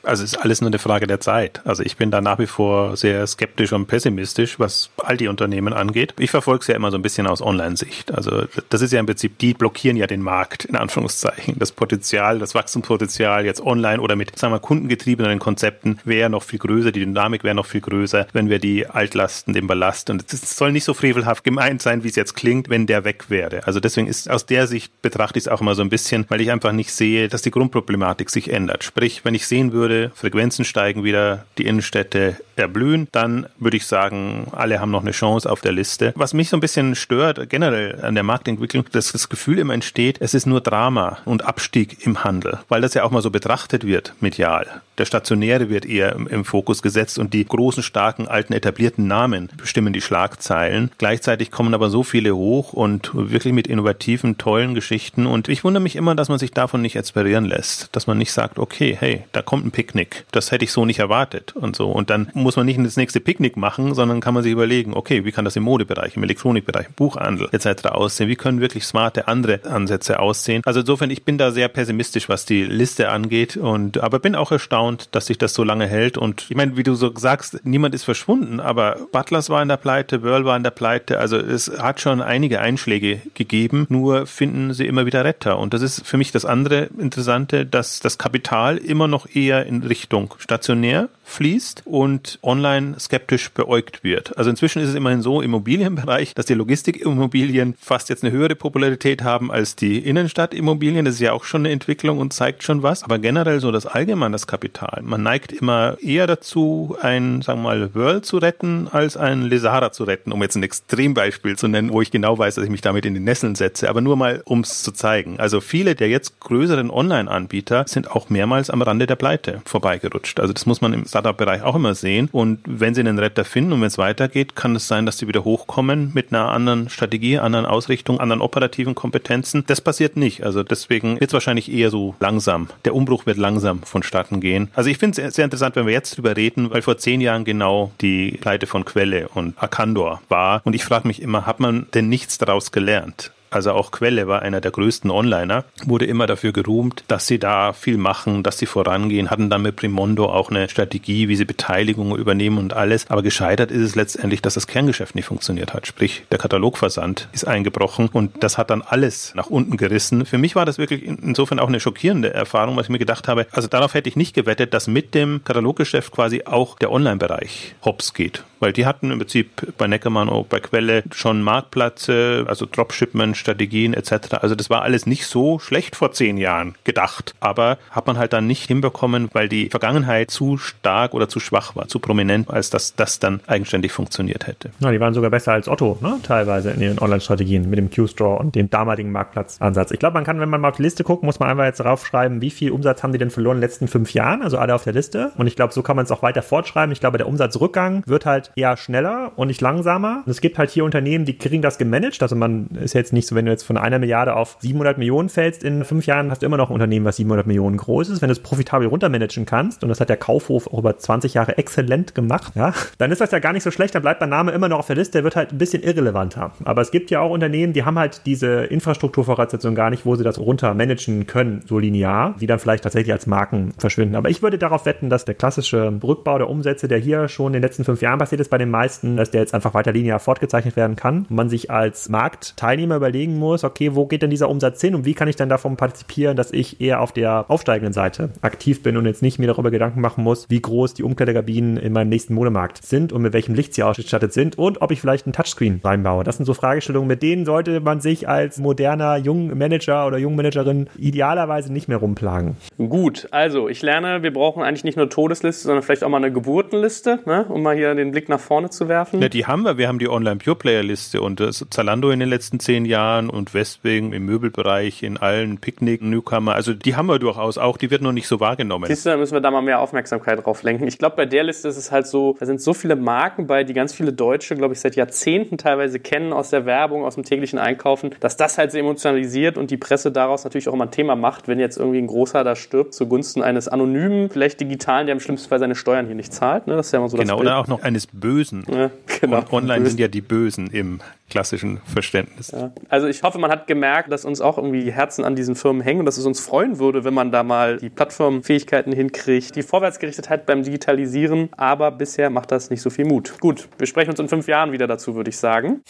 [0.04, 1.62] Also ist alles nur eine Frage der Zeit.
[1.66, 5.74] Also ich bin da nach wie vor sehr skeptisch und pessimistisch, was all die Unternehmen
[5.74, 6.14] angeht.
[6.18, 8.12] Ich verfolge es ja immer so ein bisschen aus Online-Sicht.
[8.14, 11.60] Also das ist ja im Prinzip, die blockieren ja den Markt, in Anführungszeichen.
[11.60, 16.60] Das Potenzial, das Wachstumspotenzial jetzt online oder mit, sagen wir, kundengetriebenen Konzepten wäre noch viel
[16.60, 20.58] größer, die Dynamik wäre noch viel größer, wenn wir die Altlasten, den Ballast, und es
[20.58, 23.66] soll nicht so frevelhaft gemeint sein, wie es jetzt klingt, wenn der weg wäre.
[23.68, 26.42] Also deswegen ist aus der Sicht betrachte ich es auch immer so ein bisschen, weil
[26.42, 28.84] ich einfach nicht sehe, dass die Grundproblematik sich ändert.
[28.84, 33.86] Sprich, wenn ich sehen würde, würde, Frequenzen steigen wieder, die Innenstädte erblühen, dann würde ich
[33.86, 36.14] sagen, alle haben noch eine Chance auf der Liste.
[36.16, 40.18] Was mich so ein bisschen stört, generell an der Marktentwicklung, dass das Gefühl immer entsteht,
[40.22, 43.86] es ist nur Drama und Abstieg im Handel, weil das ja auch mal so betrachtet
[43.86, 44.82] wird medial.
[45.02, 49.50] Der Stationäre wird eher im, im Fokus gesetzt und die großen, starken, alten, etablierten Namen
[49.58, 50.92] bestimmen die Schlagzeilen.
[51.00, 55.82] Gleichzeitig kommen aber so viele hoch und wirklich mit innovativen, tollen Geschichten und ich wundere
[55.82, 59.24] mich immer, dass man sich davon nicht inspirieren lässt, dass man nicht sagt, okay, hey,
[59.32, 60.24] da kommt ein Picknick.
[60.30, 61.90] Das hätte ich so nicht erwartet und so.
[61.90, 65.26] Und dann muss man nicht das nächste Picknick machen, sondern kann man sich überlegen, okay,
[65.26, 67.86] wie kann das im Modebereich, im Elektronikbereich, im Buchhandel etc.
[67.86, 68.30] aussehen?
[68.30, 70.62] Wie können wirklich smarte andere Ansätze aussehen?
[70.64, 74.52] Also insofern, ich bin da sehr pessimistisch, was die Liste angeht und aber bin auch
[74.52, 76.18] erstaunt, dass sich das so lange hält.
[76.18, 79.78] Und ich meine, wie du so sagst, niemand ist verschwunden, aber Butlers war in der
[79.78, 81.20] Pleite, Whirl war in der Pleite.
[81.20, 85.60] Also es hat schon einige Einschläge gegeben, nur finden sie immer wieder Retter.
[85.60, 89.84] Und das ist für mich das andere Interessante, dass das Kapital immer noch eher in
[89.84, 94.38] Richtung stationär fließt und online skeptisch beäugt wird.
[94.38, 98.56] Also inzwischen ist es immerhin so im Immobilienbereich, dass die Logistikimmobilien fast jetzt eine höhere
[98.56, 101.06] Popularität haben als die Innenstadtimmobilien.
[101.06, 103.04] Das ist ja auch schon eine Entwicklung und zeigt schon was.
[103.04, 104.81] Aber generell so das allgemein das Kapital.
[105.02, 109.92] Man neigt immer eher dazu, ein, sagen wir mal, World zu retten, als ein Lesara
[109.92, 112.82] zu retten, um jetzt ein Extrembeispiel zu nennen, wo ich genau weiß, dass ich mich
[112.82, 113.90] damit in die Nesseln setze.
[113.90, 115.40] Aber nur mal, um es zu zeigen.
[115.40, 120.40] Also viele der jetzt größeren Online-Anbieter sind auch mehrmals am Rande der Pleite vorbeigerutscht.
[120.40, 122.30] Also das muss man im Startup-Bereich auch immer sehen.
[122.32, 125.28] Und wenn sie einen Retter finden und wenn es weitergeht, kann es sein, dass sie
[125.28, 129.64] wieder hochkommen mit einer anderen Strategie, anderen Ausrichtung, anderen operativen Kompetenzen.
[129.68, 130.44] Das passiert nicht.
[130.44, 132.68] Also deswegen wird es wahrscheinlich eher so langsam.
[132.86, 134.61] Der Umbruch wird langsam vonstatten gehen.
[134.74, 137.46] Also ich finde es sehr interessant, wenn wir jetzt drüber reden, weil vor zehn Jahren
[137.46, 140.62] genau die Pleite von Quelle und Arcandor war.
[140.64, 143.32] Und ich frage mich immer, hat man denn nichts daraus gelernt?
[143.52, 147.74] Also auch Quelle war einer der größten Onliner, wurde immer dafür geruhmt, dass sie da
[147.74, 152.18] viel machen, dass sie vorangehen, hatten dann mit Primondo auch eine Strategie, wie sie Beteiligungen
[152.18, 153.10] übernehmen und alles.
[153.10, 155.86] Aber gescheitert ist es letztendlich, dass das Kerngeschäft nicht funktioniert hat.
[155.86, 160.26] Sprich, der Katalogversand ist eingebrochen und das hat dann alles nach unten gerissen.
[160.26, 163.48] Für mich war das wirklich insofern auch eine schockierende Erfahrung, weil ich mir gedacht habe,
[163.52, 168.14] also darauf hätte ich nicht gewettet, dass mit dem Kataloggeschäft quasi auch der Online-Bereich hops
[168.14, 168.44] geht.
[168.62, 173.94] Weil die hatten im Prinzip bei Neckermann auch bei Quelle schon Marktplätze, also Dropshipment, Strategien
[173.94, 174.36] etc.
[174.42, 178.34] Also das war alles nicht so schlecht vor zehn Jahren gedacht, aber hat man halt
[178.34, 182.70] dann nicht hinbekommen, weil die Vergangenheit zu stark oder zu schwach war, zu prominent, als
[182.70, 184.72] dass das dann eigenständig funktioniert hätte.
[184.80, 186.20] Ja, die waren sogar besser als Otto, ne?
[186.24, 189.92] teilweise in ihren Online-Strategien mit dem Q-Store und dem damaligen Marktplatzansatz.
[189.92, 191.80] Ich glaube, man kann, wenn man mal auf die Liste guckt, muss man einfach jetzt
[191.80, 194.76] draufschreiben, wie viel Umsatz haben die denn verloren in den letzten fünf Jahren, also alle
[194.76, 195.32] auf der Liste.
[195.38, 196.92] Und ich glaube, so kann man es auch weiter fortschreiben.
[196.92, 200.24] Ich glaube, der Umsatzrückgang wird halt eher schneller und nicht langsamer.
[200.26, 202.22] Und es gibt halt hier Unternehmen, die kriegen das gemanagt.
[202.22, 205.30] Also man ist jetzt nicht so, wenn du jetzt von einer Milliarde auf 700 Millionen
[205.30, 208.22] fällst in fünf Jahren, hast du immer noch ein Unternehmen, was 700 Millionen groß ist.
[208.22, 211.58] Wenn du es profitabel runtermanagen kannst, und das hat der Kaufhof auch über 20 Jahre
[211.58, 214.52] exzellent gemacht, ja, dann ist das ja gar nicht so schlecht, dann bleibt dein Name
[214.52, 216.52] immer noch auf der Liste, der wird halt ein bisschen irrelevanter.
[216.64, 220.24] Aber es gibt ja auch Unternehmen, die haben halt diese Infrastrukturvoraussetzungen gar nicht, wo sie
[220.24, 224.16] das runtermanagen können, so linear, die dann vielleicht tatsächlich als Marken verschwinden.
[224.16, 227.54] Aber ich würde darauf wetten, dass der klassische Rückbau der Umsätze, der hier schon in
[227.54, 230.20] den letzten fünf Jahren passiert ist, bei den meisten, dass der jetzt einfach weiter linear
[230.20, 234.30] fortgezeichnet werden kann und man sich als Marktteilnehmer überlegt, überlegen muss, okay, wo geht denn
[234.30, 237.46] dieser Umsatz hin und wie kann ich dann davon partizipieren, dass ich eher auf der
[237.50, 241.04] aufsteigenden Seite aktiv bin und jetzt nicht mir darüber Gedanken machen muss, wie groß die
[241.04, 244.92] Umkleidekabinen in meinem nächsten Modemarkt sind und mit welchem Licht sie ausgestattet sind und ob
[244.92, 246.24] ich vielleicht einen Touchscreen reinbaue.
[246.24, 251.72] Das sind so Fragestellungen, mit denen sollte man sich als moderner Jungmanager oder Jungmanagerin idealerweise
[251.72, 252.58] nicht mehr rumplagen.
[252.78, 256.32] Gut, also ich lerne, wir brauchen eigentlich nicht nur Todesliste, sondern vielleicht auch mal eine
[256.32, 259.22] Geburtenliste, ne, um mal hier den Blick nach vorne zu werfen.
[259.22, 259.78] Ja, die haben wir.
[259.78, 263.11] Wir haben die Online Pure Player Liste und das Zalando in den letzten zehn Jahren
[263.20, 266.56] und Westwing im Möbelbereich in allen Picknick, Newcomer.
[266.56, 267.78] Also die haben wir durchaus auch.
[267.78, 268.86] Die wird noch nicht so wahrgenommen.
[268.88, 270.88] Siehst du, da müssen wir da mal mehr Aufmerksamkeit drauf lenken.
[270.88, 273.64] Ich glaube, bei der Liste ist es halt so, da sind so viele Marken bei,
[273.64, 277.24] die ganz viele Deutsche, glaube ich, seit Jahrzehnten teilweise kennen aus der Werbung, aus dem
[277.24, 280.92] täglichen Einkaufen, dass das halt so emotionalisiert und die Presse daraus natürlich auch immer ein
[280.92, 285.14] Thema macht, wenn jetzt irgendwie ein großer da stirbt zugunsten eines anonymen, vielleicht digitalen, der
[285.14, 286.68] im schlimmsten Fall seine Steuern hier nicht zahlt.
[286.68, 286.76] Ne?
[286.76, 288.66] Das ist ja immer so genau, oder auch noch eines Bösen.
[288.72, 289.38] Ja, genau.
[289.38, 291.00] Und online sind ja die Bösen im
[291.30, 292.52] klassischen Verständnis.
[292.52, 292.72] Ja.
[292.92, 295.82] Also ich hoffe, man hat gemerkt, dass uns auch irgendwie die Herzen an diesen Firmen
[295.82, 299.64] hängen und dass es uns freuen würde, wenn man da mal die Plattformfähigkeiten hinkriegt, die
[299.64, 303.40] Vorwärtsgerichtetheit beim Digitalisieren, aber bisher macht das nicht so viel Mut.
[303.40, 305.84] Gut, wir sprechen uns in fünf Jahren wieder dazu, würde ich sagen.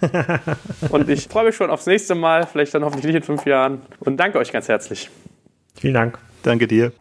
[0.90, 3.82] und ich freue mich schon aufs nächste Mal, vielleicht dann hoffentlich nicht in fünf Jahren
[4.00, 5.10] und danke euch ganz herzlich.
[5.78, 6.18] Vielen Dank.
[6.42, 6.92] Danke dir.